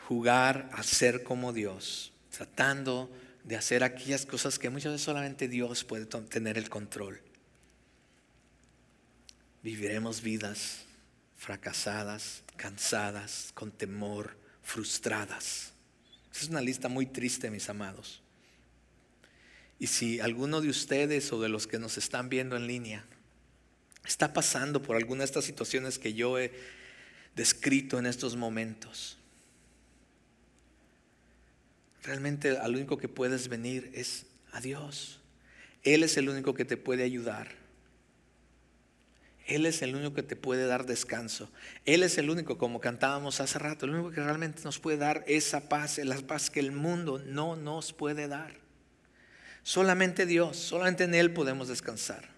[0.08, 3.10] jugar a ser como Dios, tratando
[3.44, 7.22] de hacer aquellas cosas que muchas veces solamente Dios puede tener el control,
[9.64, 10.85] viviremos vidas
[11.46, 15.74] fracasadas, cansadas, con temor, frustradas.
[16.34, 18.24] es una lista muy triste, mis amados.
[19.78, 23.06] Y si alguno de ustedes o de los que nos están viendo en línea
[24.08, 26.52] está pasando por alguna de estas situaciones que yo he
[27.36, 29.20] descrito en estos momentos,
[32.02, 35.20] realmente al único que puedes venir es a Dios.
[35.84, 37.65] Él es el único que te puede ayudar.
[39.46, 41.52] Él es el único que te puede dar descanso.
[41.86, 45.24] Él es el único, como cantábamos hace rato, el único que realmente nos puede dar
[45.28, 48.54] esa paz, la paz que el mundo no nos puede dar.
[49.62, 52.30] Solamente Dios, solamente en Él podemos descansar.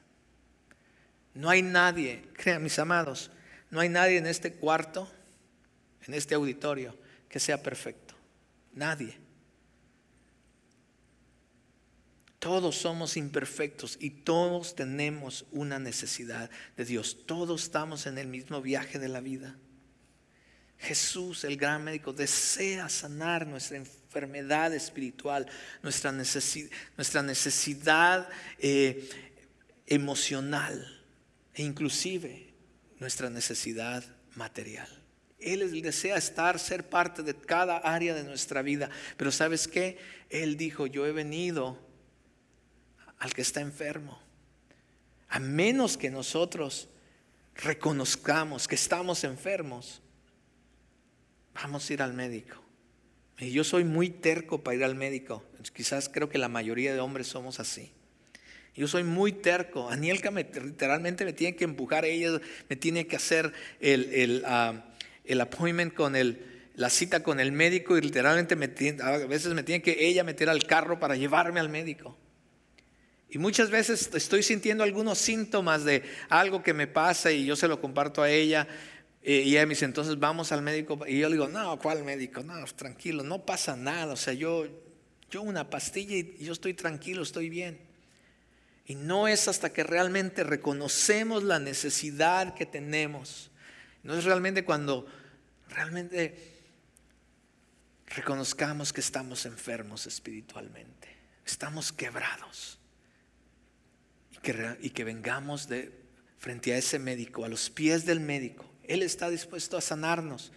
[1.33, 3.31] No hay nadie, crean mis amados,
[3.69, 5.09] no hay nadie en este cuarto,
[6.07, 6.97] en este auditorio,
[7.29, 8.15] que sea perfecto.
[8.73, 9.26] Nadie.
[12.39, 17.25] Todos somos imperfectos y todos tenemos una necesidad de Dios.
[17.25, 19.57] Todos estamos en el mismo viaje de la vida.
[20.77, 25.47] Jesús, el gran médico, desea sanar nuestra enfermedad espiritual,
[25.81, 29.09] nuestra necesidad, nuestra necesidad eh,
[29.87, 31.03] emocional
[31.55, 32.53] e inclusive
[32.99, 34.03] nuestra necesidad
[34.35, 34.87] material.
[35.39, 38.89] Él desea estar, ser parte de cada área de nuestra vida.
[39.17, 39.97] Pero ¿sabes qué?
[40.29, 41.86] Él dijo, yo he venido
[43.19, 44.19] al que está enfermo.
[45.29, 46.89] A menos que nosotros
[47.55, 50.01] reconozcamos que estamos enfermos,
[51.53, 52.55] vamos a ir al médico.
[53.39, 55.43] Y yo soy muy terco para ir al médico.
[55.73, 57.91] Quizás creo que la mayoría de hombres somos así.
[58.75, 59.89] Yo soy muy terco.
[59.89, 64.85] Anielka me, literalmente me tiene que empujar, ella me tiene que hacer el, el, ah,
[65.25, 69.63] el appointment con el, la cita con el médico y literalmente me a veces me
[69.63, 72.15] tiene que ella meter al carro para llevarme al médico.
[73.29, 77.67] Y muchas veces estoy sintiendo algunos síntomas de algo que me pasa y yo se
[77.67, 78.67] lo comparto a ella.
[79.21, 80.99] Eh, y ella me dice, entonces vamos al médico.
[81.05, 82.41] Y yo le digo, no, ¿cuál médico?
[82.41, 84.13] No, tranquilo, no pasa nada.
[84.13, 84.67] O sea, yo,
[85.29, 87.79] yo una pastilla y yo estoy tranquilo, estoy bien.
[88.85, 93.51] Y no es hasta que realmente reconocemos la necesidad que tenemos.
[94.03, 95.05] No es realmente cuando
[95.67, 96.53] realmente
[98.05, 101.09] reconozcamos que estamos enfermos espiritualmente.
[101.45, 102.76] Estamos quebrados
[104.81, 105.91] y que vengamos de
[106.37, 108.65] frente a ese médico, a los pies del médico.
[108.83, 110.51] Él está dispuesto a sanarnos.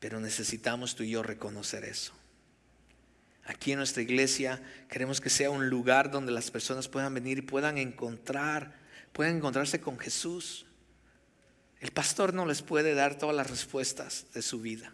[0.00, 2.12] Pero necesitamos tú y yo reconocer eso.
[3.44, 7.42] Aquí en nuestra iglesia queremos que sea un lugar donde las personas puedan venir y
[7.42, 8.74] puedan encontrar,
[9.12, 10.66] puedan encontrarse con Jesús.
[11.80, 14.92] El pastor no les puede dar todas las respuestas de su vida,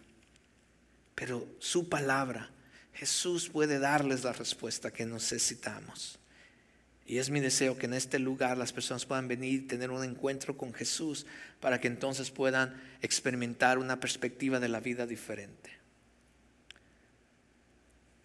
[1.15, 2.51] pero su palabra,
[2.93, 6.19] Jesús puede darles la respuesta que necesitamos.
[7.07, 10.05] Y es mi deseo que en este lugar las personas puedan venir y tener un
[10.05, 11.27] encuentro con Jesús
[11.61, 15.71] para que entonces puedan experimentar una perspectiva de la vida diferente.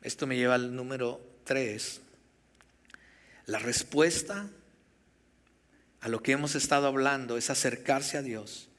[0.01, 2.01] Esto me lleva al número tres.
[3.45, 4.49] La respuesta
[6.01, 8.69] a lo que hemos estado hablando es acercarse a Dios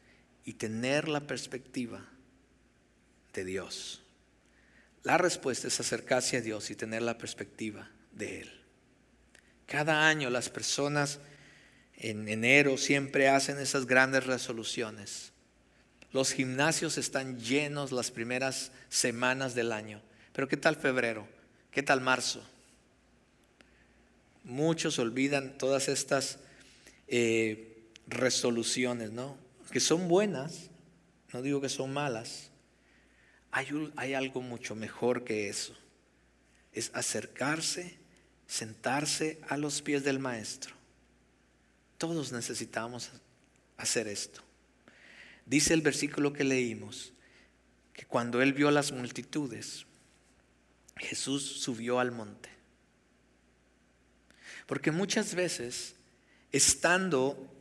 [0.44, 2.06] y tener la perspectiva
[3.34, 4.02] de Dios.
[5.02, 8.57] La respuesta es acercarse a Dios y tener la perspectiva de Él.
[9.68, 11.20] Cada año las personas
[11.98, 15.32] en enero siempre hacen esas grandes resoluciones.
[16.10, 20.00] Los gimnasios están llenos las primeras semanas del año.
[20.32, 21.28] Pero ¿qué tal febrero?
[21.70, 22.42] ¿Qué tal marzo?
[24.42, 26.38] Muchos olvidan todas estas
[27.06, 29.36] eh, resoluciones, ¿no?
[29.70, 30.70] que son buenas,
[31.34, 32.48] no digo que son malas,
[33.50, 35.76] hay, hay algo mucho mejor que eso.
[36.72, 37.98] Es acercarse,
[38.48, 40.74] sentarse a los pies del maestro.
[41.98, 43.10] Todos necesitamos
[43.76, 44.40] hacer esto.
[45.46, 47.12] Dice el versículo que leímos,
[47.92, 49.86] que cuando él vio las multitudes,
[50.96, 52.48] Jesús subió al monte.
[54.66, 55.94] Porque muchas veces,
[56.50, 57.52] estando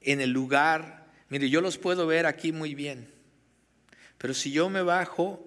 [0.00, 3.12] en el lugar, mire, yo los puedo ver aquí muy bien,
[4.18, 5.44] pero si yo me bajo,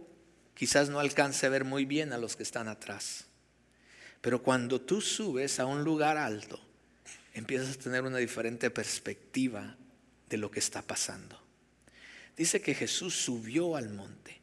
[0.54, 3.26] quizás no alcance a ver muy bien a los que están atrás.
[4.22, 6.60] Pero cuando tú subes a un lugar alto,
[7.34, 9.76] empiezas a tener una diferente perspectiva
[10.30, 11.42] de lo que está pasando.
[12.38, 14.40] Dice que Jesús subió al monte,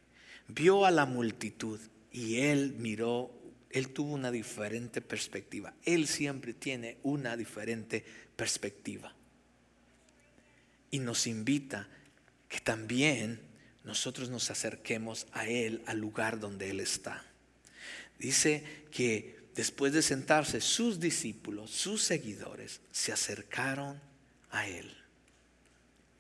[0.49, 1.81] vio a la multitud
[2.13, 3.33] y él miró,
[3.71, 5.75] él tuvo una diferente perspectiva.
[5.85, 8.05] Él siempre tiene una diferente
[8.37, 9.15] perspectiva.
[10.91, 11.89] Y nos invita
[12.49, 13.41] que también
[13.85, 17.25] nosotros nos acerquemos a Él, al lugar donde Él está.
[18.19, 24.01] Dice que después de sentarse, sus discípulos, sus seguidores, se acercaron
[24.53, 24.97] a Él.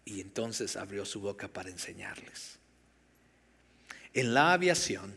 [0.04, 2.58] Y entonces abrió su boca para enseñarles.
[4.12, 5.14] En la aviación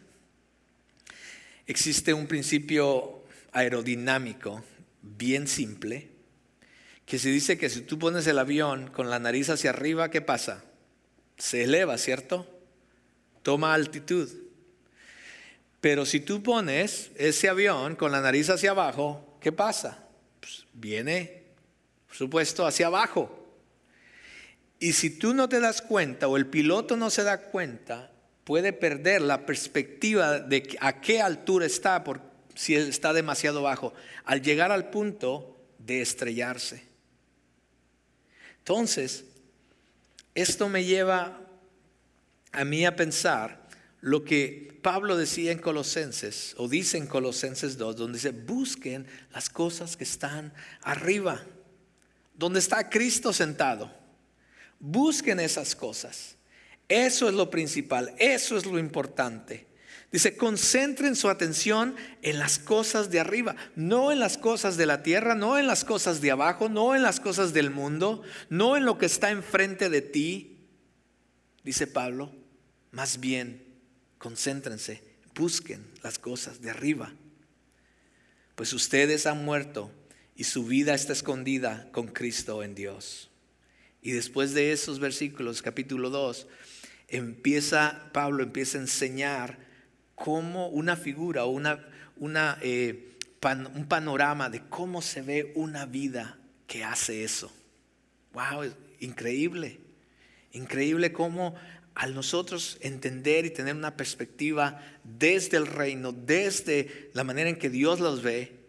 [1.66, 4.64] existe un principio aerodinámico
[5.02, 6.12] bien simple,
[7.08, 10.22] que se dice que si tú pones el avión con la nariz hacia arriba, ¿qué
[10.22, 10.64] pasa?
[11.40, 12.46] Se eleva, ¿cierto?
[13.42, 14.30] Toma altitud.
[15.82, 20.08] Pero si tú pones ese avión con la nariz hacia abajo, ¿qué pasa?
[20.40, 21.44] Pues viene,
[22.08, 23.40] por supuesto, hacia abajo.
[24.80, 28.12] Y si tú no te das cuenta o el piloto no se da cuenta,
[28.44, 32.22] puede perder la perspectiva de a qué altura está por,
[32.54, 36.84] si está demasiado bajo, al llegar al punto de estrellarse.
[38.60, 39.26] Entonces,
[40.36, 41.42] esto me lleva
[42.52, 43.61] a mí a pensar
[44.02, 49.50] lo que Pablo decía en Colosenses, o dice en Colosenses 2, donde dice, busquen las
[49.50, 51.42] cosas que están arriba,
[52.34, 53.92] donde está Cristo sentado.
[54.80, 56.36] Busquen esas cosas.
[56.90, 59.68] Eso es lo principal, eso es lo importante.
[60.12, 65.04] Dice, concentren su atención en las cosas de arriba, no en las cosas de la
[65.04, 68.84] tierra, no en las cosas de abajo, no en las cosas del mundo, no en
[68.84, 70.68] lo que está enfrente de ti,
[71.64, 72.34] dice Pablo,
[72.92, 73.71] más bien
[74.22, 75.02] concéntrense,
[75.34, 77.12] busquen las cosas de arriba.
[78.54, 79.92] Pues ustedes han muerto
[80.36, 83.32] y su vida está escondida con Cristo en Dios.
[84.00, 86.48] Y después de esos versículos, capítulo 2,
[87.08, 89.58] empieza, Pablo empieza a enseñar
[90.14, 93.18] cómo una figura o una, eh,
[93.74, 97.52] un panorama de cómo se ve una vida que hace eso.
[98.34, 98.72] ¡Wow!
[99.00, 99.80] Increíble.
[100.54, 101.56] Increíble cómo
[101.96, 107.70] al nosotros entender y tener una perspectiva desde el reino, desde la manera en que
[107.70, 108.60] Dios los ve,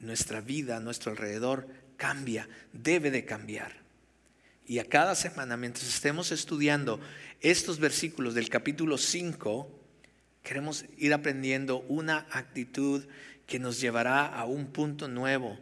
[0.00, 3.72] nuestra vida, nuestro alrededor cambia, debe de cambiar.
[4.66, 7.00] Y a cada semana, mientras estemos estudiando
[7.40, 9.68] estos versículos del capítulo 5,
[10.42, 13.04] queremos ir aprendiendo una actitud
[13.46, 15.58] que nos llevará a un punto nuevo.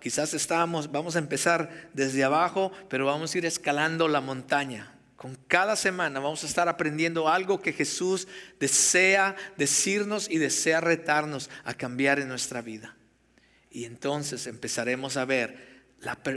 [0.00, 4.95] Quizás estábamos, vamos a empezar desde abajo, pero vamos a ir escalando la montaña.
[5.26, 8.28] Con cada semana vamos a estar aprendiendo algo que Jesús
[8.60, 12.94] desea decirnos y desea retarnos a cambiar en nuestra vida.
[13.68, 15.82] Y entonces empezaremos a ver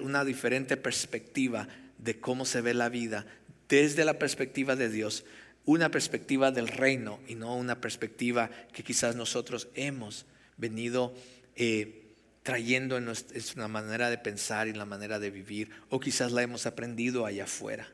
[0.02, 1.68] una diferente perspectiva
[2.00, 3.28] de cómo se ve la vida
[3.68, 5.24] desde la perspectiva de Dios,
[5.66, 10.26] una perspectiva del reino y no una perspectiva que quizás nosotros hemos
[10.58, 11.14] venido
[11.56, 16.42] eh, trayendo en nuestra manera de pensar y la manera de vivir, o quizás la
[16.42, 17.88] hemos aprendido allá afuera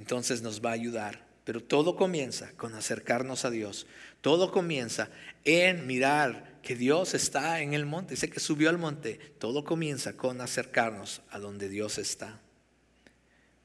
[0.00, 1.26] entonces nos va a ayudar.
[1.44, 3.86] Pero todo comienza con acercarnos a Dios.
[4.22, 5.10] Todo comienza
[5.44, 8.14] en mirar que Dios está en el monte.
[8.14, 9.18] Dice que subió al monte.
[9.38, 12.40] Todo comienza con acercarnos a donde Dios está.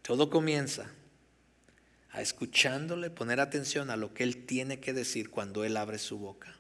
[0.02, 0.92] Todo comienza
[2.12, 6.18] a escuchándole, poner atención a lo que Él tiene que decir cuando Él abre su
[6.18, 6.54] boca.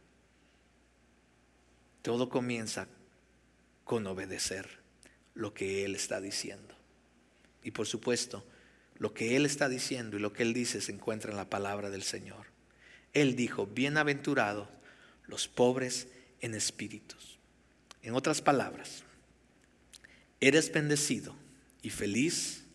[2.01, 2.87] Todo comienza
[3.83, 4.69] con obedecer
[5.33, 6.75] lo que Él está diciendo.
[7.61, 8.45] Y por supuesto,
[8.97, 11.89] lo que Él está diciendo y lo que Él dice se encuentra en la palabra
[11.89, 12.47] del Señor.
[13.13, 14.67] Él dijo, bienaventurados
[15.27, 16.07] los pobres
[16.41, 17.39] en espíritus.
[18.01, 19.03] En otras palabras,
[20.39, 21.35] eres bendecido
[21.81, 22.65] y feliz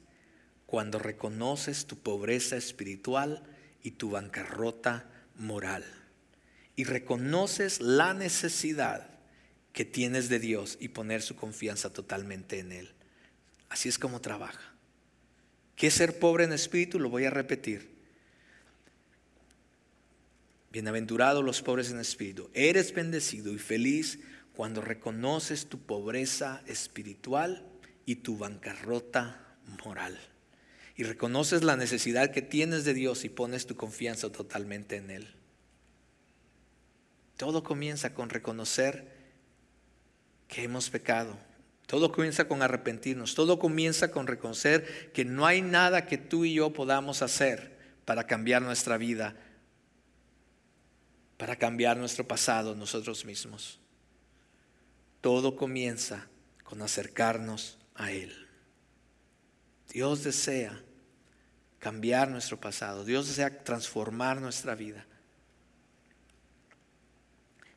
[0.67, 3.43] cuando reconoces tu pobreza espiritual
[3.83, 5.85] y tu bancarrota moral.
[6.77, 9.09] Y reconoces la necesidad
[9.73, 12.93] que tienes de Dios y poner su confianza totalmente en Él.
[13.69, 14.70] Así es como trabaja.
[15.81, 16.99] ¿Qué es ser pobre en espíritu?
[17.01, 17.89] Lo voy a repetir.
[20.71, 22.51] Bienaventurados los pobres en espíritu.
[22.53, 24.19] Eres bendecido y feliz
[24.55, 27.67] cuando reconoces tu pobreza espiritual
[28.05, 30.21] y tu bancarrota moral.
[30.97, 35.35] Y reconoces la necesidad que tienes de Dios y pones tu confianza totalmente en Él.
[37.39, 39.11] Todo comienza con reconocer
[40.47, 41.39] que hemos pecado.
[41.91, 43.35] Todo comienza con arrepentirnos.
[43.35, 48.27] Todo comienza con reconocer que no hay nada que tú y yo podamos hacer para
[48.27, 49.35] cambiar nuestra vida
[51.41, 53.81] para cambiar nuestro pasado nosotros mismos.
[55.23, 56.29] Todo comienza
[56.65, 58.47] con acercarnos a Él.
[59.91, 60.85] Dios desea
[61.79, 63.07] cambiar nuestro pasado.
[63.07, 65.07] Dios desea transformar nuestra vida.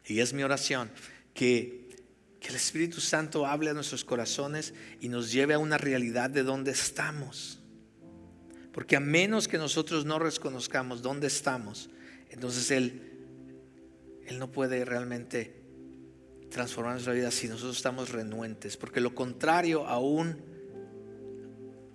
[0.07, 0.91] Y es mi oración
[1.34, 1.83] que,
[2.44, 6.44] que, el Espíritu Santo hable a nuestros corazones y nos lleve a una realidad de
[6.44, 7.60] dónde estamos.
[8.72, 11.89] Porque a menos que nosotros no reconozcamos dónde estamos,
[12.30, 13.14] entonces Él
[14.26, 15.62] él no puede realmente
[16.50, 20.41] transformar nuestra vida si nosotros estamos renuentes, porque lo contrario aún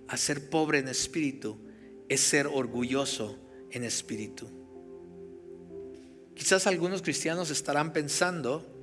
[0.08, 1.58] a ser pobre en espíritu
[2.08, 3.38] es ser orgulloso
[3.70, 4.48] en espíritu.
[6.34, 8.77] Quizás algunos cristianos estarán pensando,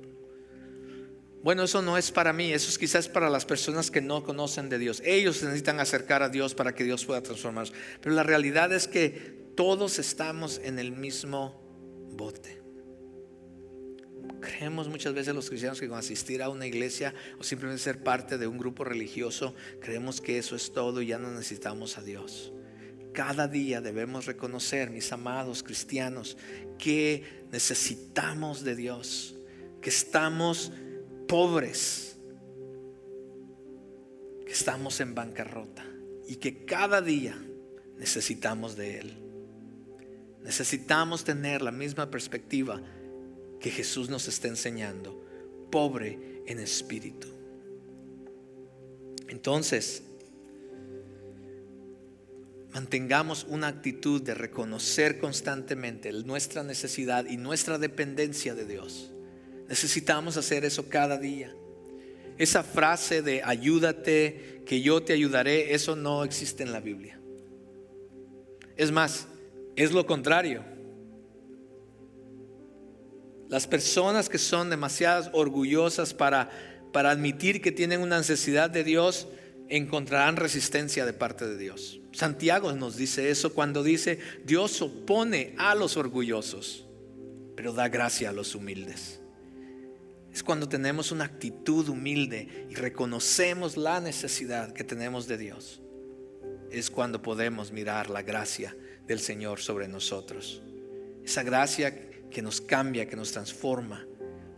[1.46, 4.68] bueno, eso no es para mí, eso es quizás para las personas que no conocen
[4.68, 5.00] de Dios.
[5.04, 7.72] Ellos necesitan acercar a Dios para que Dios pueda transformarlos.
[8.00, 9.10] Pero la realidad es que
[9.54, 11.62] todos estamos en el mismo
[12.10, 12.60] bote.
[14.40, 18.38] Creemos muchas veces los cristianos que con asistir a una iglesia o simplemente ser parte
[18.38, 22.52] de un grupo religioso, creemos que eso es todo y ya no necesitamos a Dios.
[23.12, 26.36] Cada día debemos reconocer, mis amados cristianos,
[26.76, 27.22] que
[27.52, 29.36] necesitamos de Dios,
[29.80, 30.72] que estamos
[31.26, 32.16] pobres,
[34.44, 35.84] que estamos en bancarrota
[36.26, 37.36] y que cada día
[37.98, 39.16] necesitamos de Él.
[40.42, 42.80] Necesitamos tener la misma perspectiva
[43.60, 45.24] que Jesús nos está enseñando,
[45.70, 47.26] pobre en espíritu.
[49.28, 50.04] Entonces,
[52.72, 59.10] mantengamos una actitud de reconocer constantemente nuestra necesidad y nuestra dependencia de Dios.
[59.68, 61.54] Necesitamos hacer eso cada día.
[62.38, 67.18] Esa frase de ayúdate, que yo te ayudaré, eso no existe en la Biblia.
[68.76, 69.26] Es más,
[69.74, 70.62] es lo contrario.
[73.48, 76.50] Las personas que son demasiado orgullosas para,
[76.92, 79.28] para admitir que tienen una necesidad de Dios
[79.68, 82.00] encontrarán resistencia de parte de Dios.
[82.12, 86.86] Santiago nos dice eso cuando dice, Dios opone a los orgullosos,
[87.56, 89.20] pero da gracia a los humildes.
[90.36, 95.80] Es cuando tenemos una actitud humilde y reconocemos la necesidad que tenemos de Dios.
[96.70, 98.76] Es cuando podemos mirar la gracia
[99.06, 100.62] del Señor sobre nosotros.
[101.24, 104.06] Esa gracia que nos cambia, que nos transforma.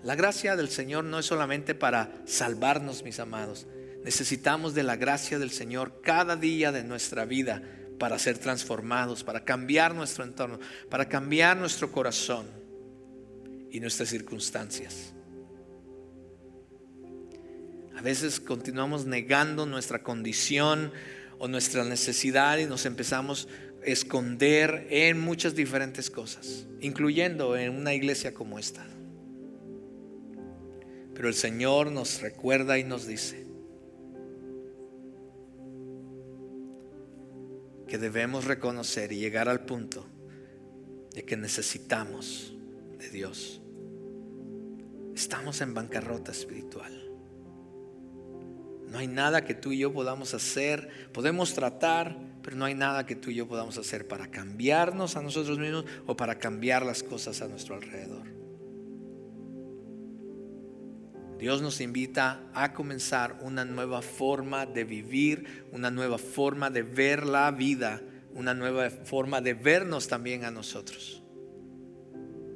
[0.02, 3.68] La gracia del Señor no es solamente para salvarnos, mis amados.
[4.02, 7.62] Necesitamos de la gracia del Señor cada día de nuestra vida
[8.00, 10.58] para ser transformados, para cambiar nuestro entorno,
[10.90, 12.48] para cambiar nuestro corazón
[13.70, 15.14] y nuestras circunstancias.
[17.98, 20.92] A veces continuamos negando nuestra condición
[21.40, 23.48] o nuestra necesidad y nos empezamos
[23.82, 28.86] esconder en muchas diferentes cosas, incluyendo en una iglesia como esta.
[31.12, 33.46] Pero el Señor nos recuerda y nos dice
[37.88, 40.06] que debemos reconocer y llegar al punto
[41.14, 42.54] de que necesitamos
[42.96, 43.60] de Dios.
[45.16, 46.97] Estamos en bancarrota espiritual.
[48.90, 50.88] No hay nada que tú y yo podamos hacer.
[51.12, 55.22] Podemos tratar, pero no hay nada que tú y yo podamos hacer para cambiarnos a
[55.22, 58.38] nosotros mismos o para cambiar las cosas a nuestro alrededor.
[61.38, 67.26] Dios nos invita a comenzar una nueva forma de vivir, una nueva forma de ver
[67.26, 68.02] la vida,
[68.34, 71.22] una nueva forma de vernos también a nosotros.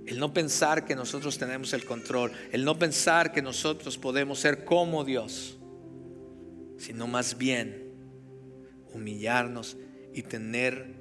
[0.04, 4.64] El no pensar que nosotros tenemos el control, el no pensar que nosotros podemos ser
[4.64, 5.58] como Dios,
[6.82, 7.92] sino más bien
[8.92, 9.76] humillarnos
[10.12, 10.96] y tener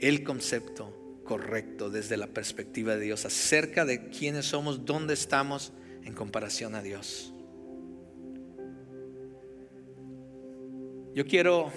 [0.00, 5.74] el concepto correcto desde la perspectiva de Dios acerca de quiénes somos, dónde estamos
[6.04, 7.34] en comparación a Dios.
[11.14, 11.70] Yo quiero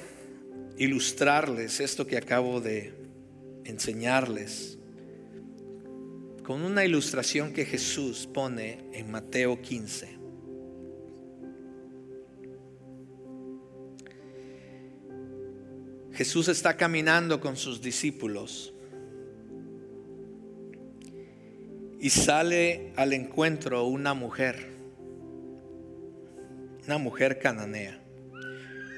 [0.78, 2.94] ilustrarles esto que acabo de
[3.66, 4.78] enseñarles
[6.44, 10.15] con una ilustración que Jesús pone en Mateo 15.
[16.16, 18.74] Jesús está caminando con sus discípulos
[22.00, 24.70] y sale al encuentro una mujer,
[26.86, 28.02] una mujer cananea.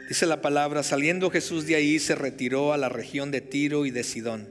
[0.08, 3.92] Dice la palabra, saliendo Jesús de ahí se retiró a la región de Tiro y
[3.92, 4.48] de Sidón.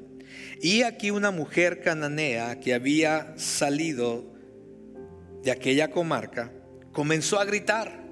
[0.61, 4.35] Y aquí una mujer cananea que había salido
[5.45, 6.53] de aquella comarca
[6.93, 8.03] comenzó a gritar,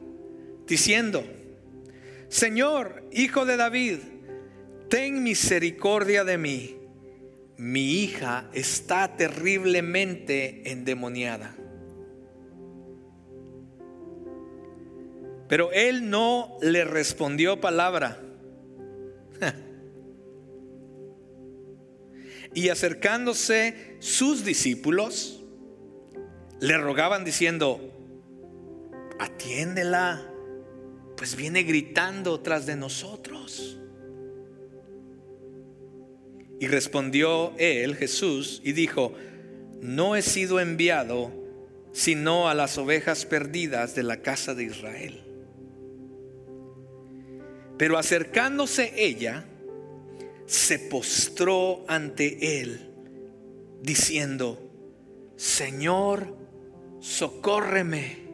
[0.67, 1.25] diciendo,
[2.29, 3.99] Señor, hijo de David,
[4.89, 6.77] ten misericordia de mí.
[7.57, 11.55] Mi hija está terriblemente endemoniada.
[15.49, 18.21] Pero él no le respondió palabra.
[22.55, 25.45] y acercándose sus discípulos,
[26.61, 27.81] le rogaban diciendo,
[29.19, 30.31] atiéndela,
[31.17, 33.79] pues viene gritando tras de nosotros.
[36.61, 39.13] Y respondió él, Jesús, y dijo,
[39.81, 41.45] no he sido enviado
[41.95, 45.23] sino a las ovejas perdidas de la casa de Israel.
[47.79, 49.47] Pero acercándose ella,
[50.47, 52.91] se postró ante él,
[53.81, 54.59] diciendo,
[55.37, 56.37] Señor,
[56.99, 58.25] socórreme.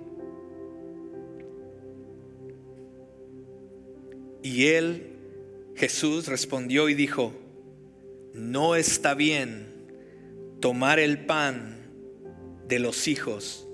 [4.43, 5.17] Y él,
[5.77, 7.35] Jesús, respondió y dijo,
[8.35, 9.67] no está bien
[10.61, 11.91] tomar el pan
[12.69, 13.69] de los hijos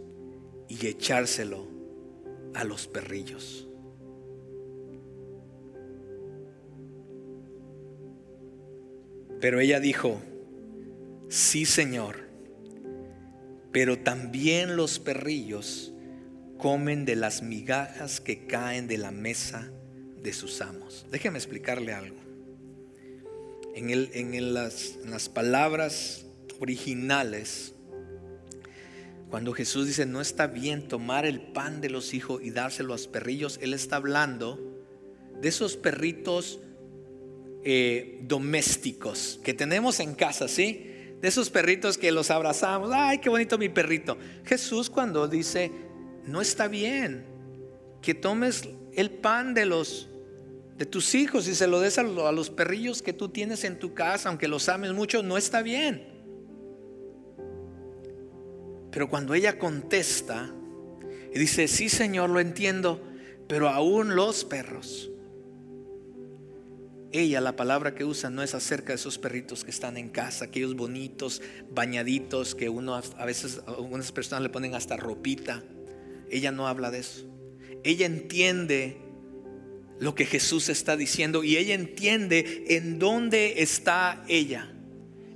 [0.69, 1.67] y echárselo
[2.55, 3.69] a los perrillos.
[9.41, 10.21] Pero ella dijo,
[11.29, 12.27] sí Señor,
[13.73, 15.93] pero también los perrillos
[16.57, 19.71] comen de las migajas que caen de la mesa
[20.23, 21.07] de sus amos.
[21.11, 22.26] Déjeme explicarle algo
[23.77, 26.25] en, las, las palabras
[26.61, 27.75] originales,
[29.29, 32.97] cuando Jesús dice, no está bien tomar el pan de los hijos y dárselo a
[32.97, 34.59] los perrillos, Él está hablando
[35.41, 36.59] de esos perritos
[37.65, 40.93] eh, domésticos que tenemos en casa, ¿sí?
[41.21, 44.17] De esos perritos que los abrazamos, ay, qué bonito mi perrito.
[44.45, 45.71] Jesús cuando dice,
[46.25, 47.27] no está bien
[48.01, 48.63] que tomes
[48.95, 50.09] el pan de los
[50.77, 53.95] de tus hijos y se lo des a los perrillos que tú tienes en tu
[53.95, 56.07] casa, aunque los ames mucho, no está bien.
[58.91, 60.53] Pero cuando ella contesta
[61.35, 63.03] y dice, sí Señor, lo entiendo,
[63.49, 65.11] pero aún los perros,
[67.13, 70.47] ella la palabra que usa no es acerca de esos perritos que están en casa,
[70.47, 75.63] aquellos bonitos, bañaditos, que uno a veces, algunas personas le ponen hasta ropita.
[76.29, 77.27] Ella no habla de eso.
[77.85, 79.06] Ella entiende
[79.99, 84.73] lo que Jesús está diciendo y ella entiende en dónde está ella.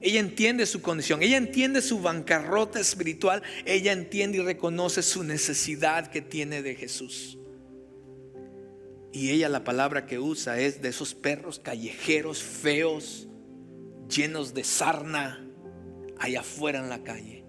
[0.03, 6.07] Ella entiende su condición, ella entiende su bancarrota espiritual, ella entiende y reconoce su necesidad
[6.11, 7.37] que tiene de Jesús.
[9.13, 13.29] Y ella la palabra que usa es de esos perros callejeros feos,
[14.09, 15.47] llenos de sarna,
[16.19, 17.45] allá afuera en la calle.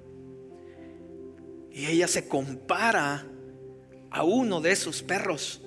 [1.72, 3.26] Y ella se compara
[4.10, 5.62] a uno de esos perros.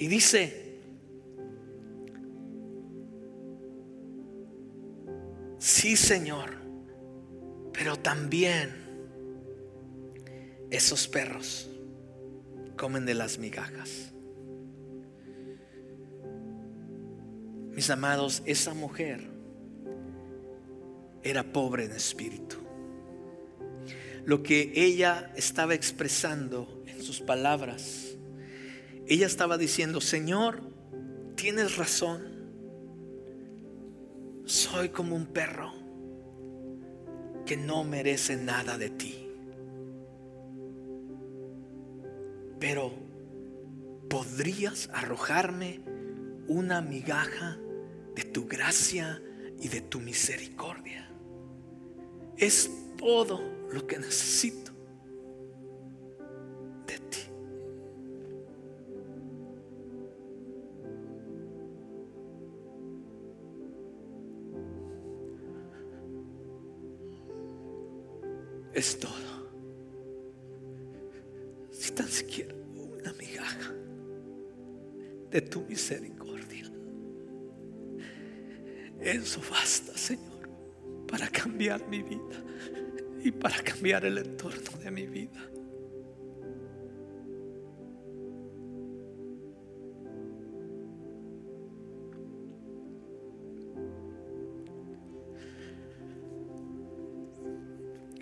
[0.00, 0.78] Y dice,
[5.58, 6.50] sí Señor,
[7.72, 8.70] pero también
[10.70, 11.68] esos perros
[12.76, 14.12] comen de las migajas.
[17.72, 19.28] Mis amados, esa mujer
[21.24, 22.56] era pobre en espíritu.
[24.24, 28.07] Lo que ella estaba expresando en sus palabras
[29.08, 30.60] ella estaba diciendo, Señor,
[31.34, 32.22] tienes razón.
[34.44, 35.72] Soy como un perro
[37.46, 39.28] que no merece nada de ti.
[42.60, 42.92] Pero
[44.10, 45.80] podrías arrojarme
[46.46, 47.58] una migaja
[48.14, 49.22] de tu gracia
[49.60, 51.10] y de tu misericordia.
[52.36, 53.40] Es todo
[53.72, 54.77] lo que necesito.
[68.78, 69.50] Es todo.
[71.70, 73.74] Si tan siquiera una migaja
[75.30, 76.70] de tu misericordia.
[79.00, 80.48] Eso basta, Señor,
[81.06, 82.42] para cambiar mi vida
[83.22, 85.50] y para cambiar el entorno de mi vida.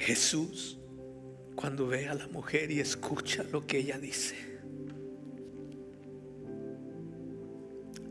[0.06, 0.78] Jesús,
[1.56, 4.36] cuando ve a la mujer y escucha lo que ella dice,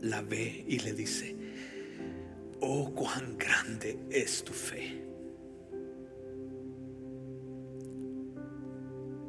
[0.02, 1.34] la ve y le dice,
[2.60, 5.06] oh, cuán grande es tu fe.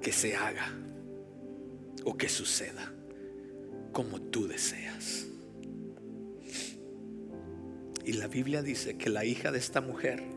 [0.01, 0.69] Que se haga
[2.03, 2.93] o que suceda
[3.93, 5.25] como tú deseas.
[8.03, 10.36] Y la Biblia dice que la hija de esta mujer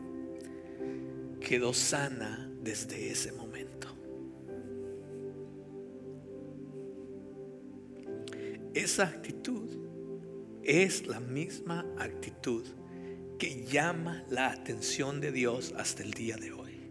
[1.51, 3.89] quedó sana desde ese momento.
[8.73, 9.69] Esa actitud
[10.63, 12.65] es la misma actitud
[13.37, 16.89] que llama la atención de Dios hasta el día de hoy.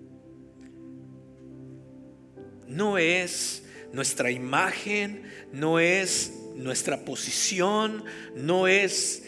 [2.68, 5.22] No es nuestra imagen,
[5.54, 8.04] no es nuestra posición,
[8.36, 9.22] no es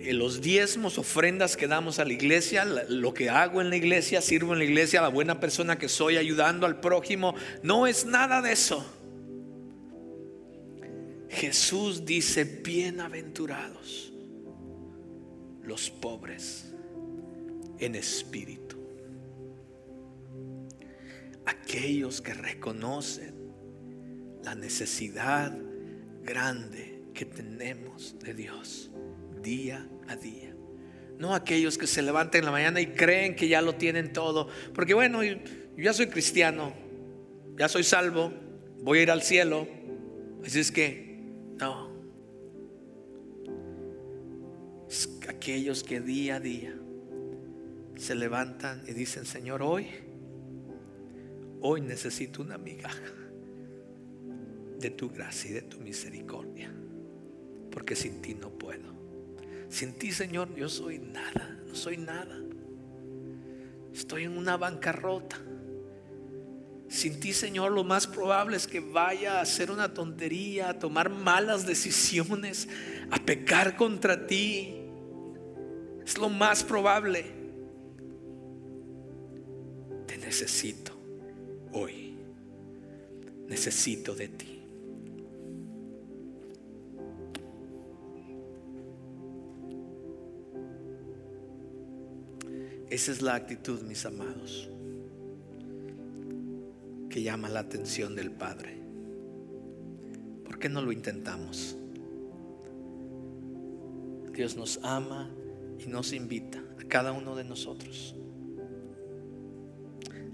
[0.00, 4.52] los diezmos, ofrendas que damos a la iglesia, lo que hago en la iglesia, sirvo
[4.52, 8.52] en la iglesia, la buena persona que soy ayudando al prójimo, no es nada de
[8.52, 8.84] eso.
[11.28, 14.12] Jesús dice, bienaventurados
[15.62, 16.72] los pobres
[17.78, 18.76] en espíritu,
[21.44, 23.34] aquellos que reconocen
[24.42, 25.56] la necesidad
[26.22, 28.90] grande que tenemos de Dios
[29.38, 30.54] día a día.
[31.18, 34.48] No aquellos que se levantan en la mañana y creen que ya lo tienen todo.
[34.74, 35.36] Porque bueno, yo
[35.76, 36.72] ya soy cristiano,
[37.56, 38.32] ya soy salvo,
[38.82, 39.66] voy a ir al cielo.
[40.44, 41.20] Así es que,
[41.58, 41.88] no.
[45.28, 46.74] aquellos que día a día
[47.96, 49.86] se levantan y dicen, Señor, hoy,
[51.60, 53.14] hoy necesito una migaja
[54.78, 56.72] de tu gracia y de tu misericordia.
[57.70, 58.97] Porque sin ti no puedo.
[59.68, 62.38] Sin ti, Señor, yo soy nada, no soy nada.
[63.92, 65.38] Estoy en una bancarrota.
[66.88, 71.10] Sin ti, Señor, lo más probable es que vaya a hacer una tontería, a tomar
[71.10, 72.68] malas decisiones,
[73.10, 74.74] a pecar contra ti.
[76.04, 77.26] Es lo más probable.
[80.06, 80.92] Te necesito
[81.72, 82.16] hoy.
[83.46, 84.57] Necesito de ti.
[92.90, 94.70] Esa es la actitud, mis amados,
[97.10, 98.78] que llama la atención del Padre.
[100.42, 101.76] ¿Por qué no lo intentamos?
[104.32, 105.28] Dios nos ama
[105.78, 108.14] y nos invita a cada uno de nosotros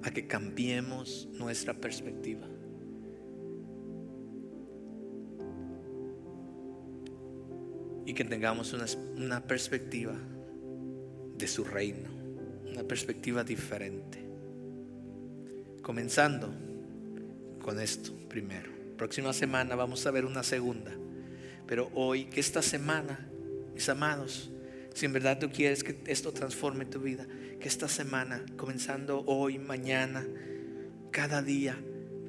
[0.05, 2.46] a que cambiemos nuestra perspectiva.
[8.07, 8.84] Y que tengamos una,
[9.16, 10.14] una perspectiva
[11.36, 12.23] de su reino
[12.74, 14.18] una perspectiva diferente.
[15.80, 16.52] Comenzando
[17.62, 18.72] con esto primero.
[18.96, 20.92] Próxima semana vamos a ver una segunda.
[21.68, 23.28] Pero hoy, que esta semana,
[23.74, 24.50] mis amados,
[24.92, 27.26] si en verdad tú quieres que esto transforme tu vida,
[27.60, 30.26] que esta semana, comenzando hoy, mañana,
[31.12, 31.78] cada día,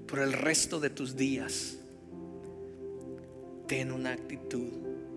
[0.07, 1.77] por el resto de tus días,
[3.67, 4.69] ten una actitud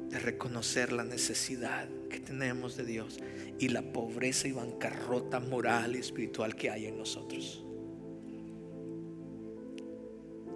[0.08, 3.20] de reconocer la necesidad que tenemos de Dios
[3.58, 7.64] y la pobreza y bancarrota moral y espiritual que hay en nosotros.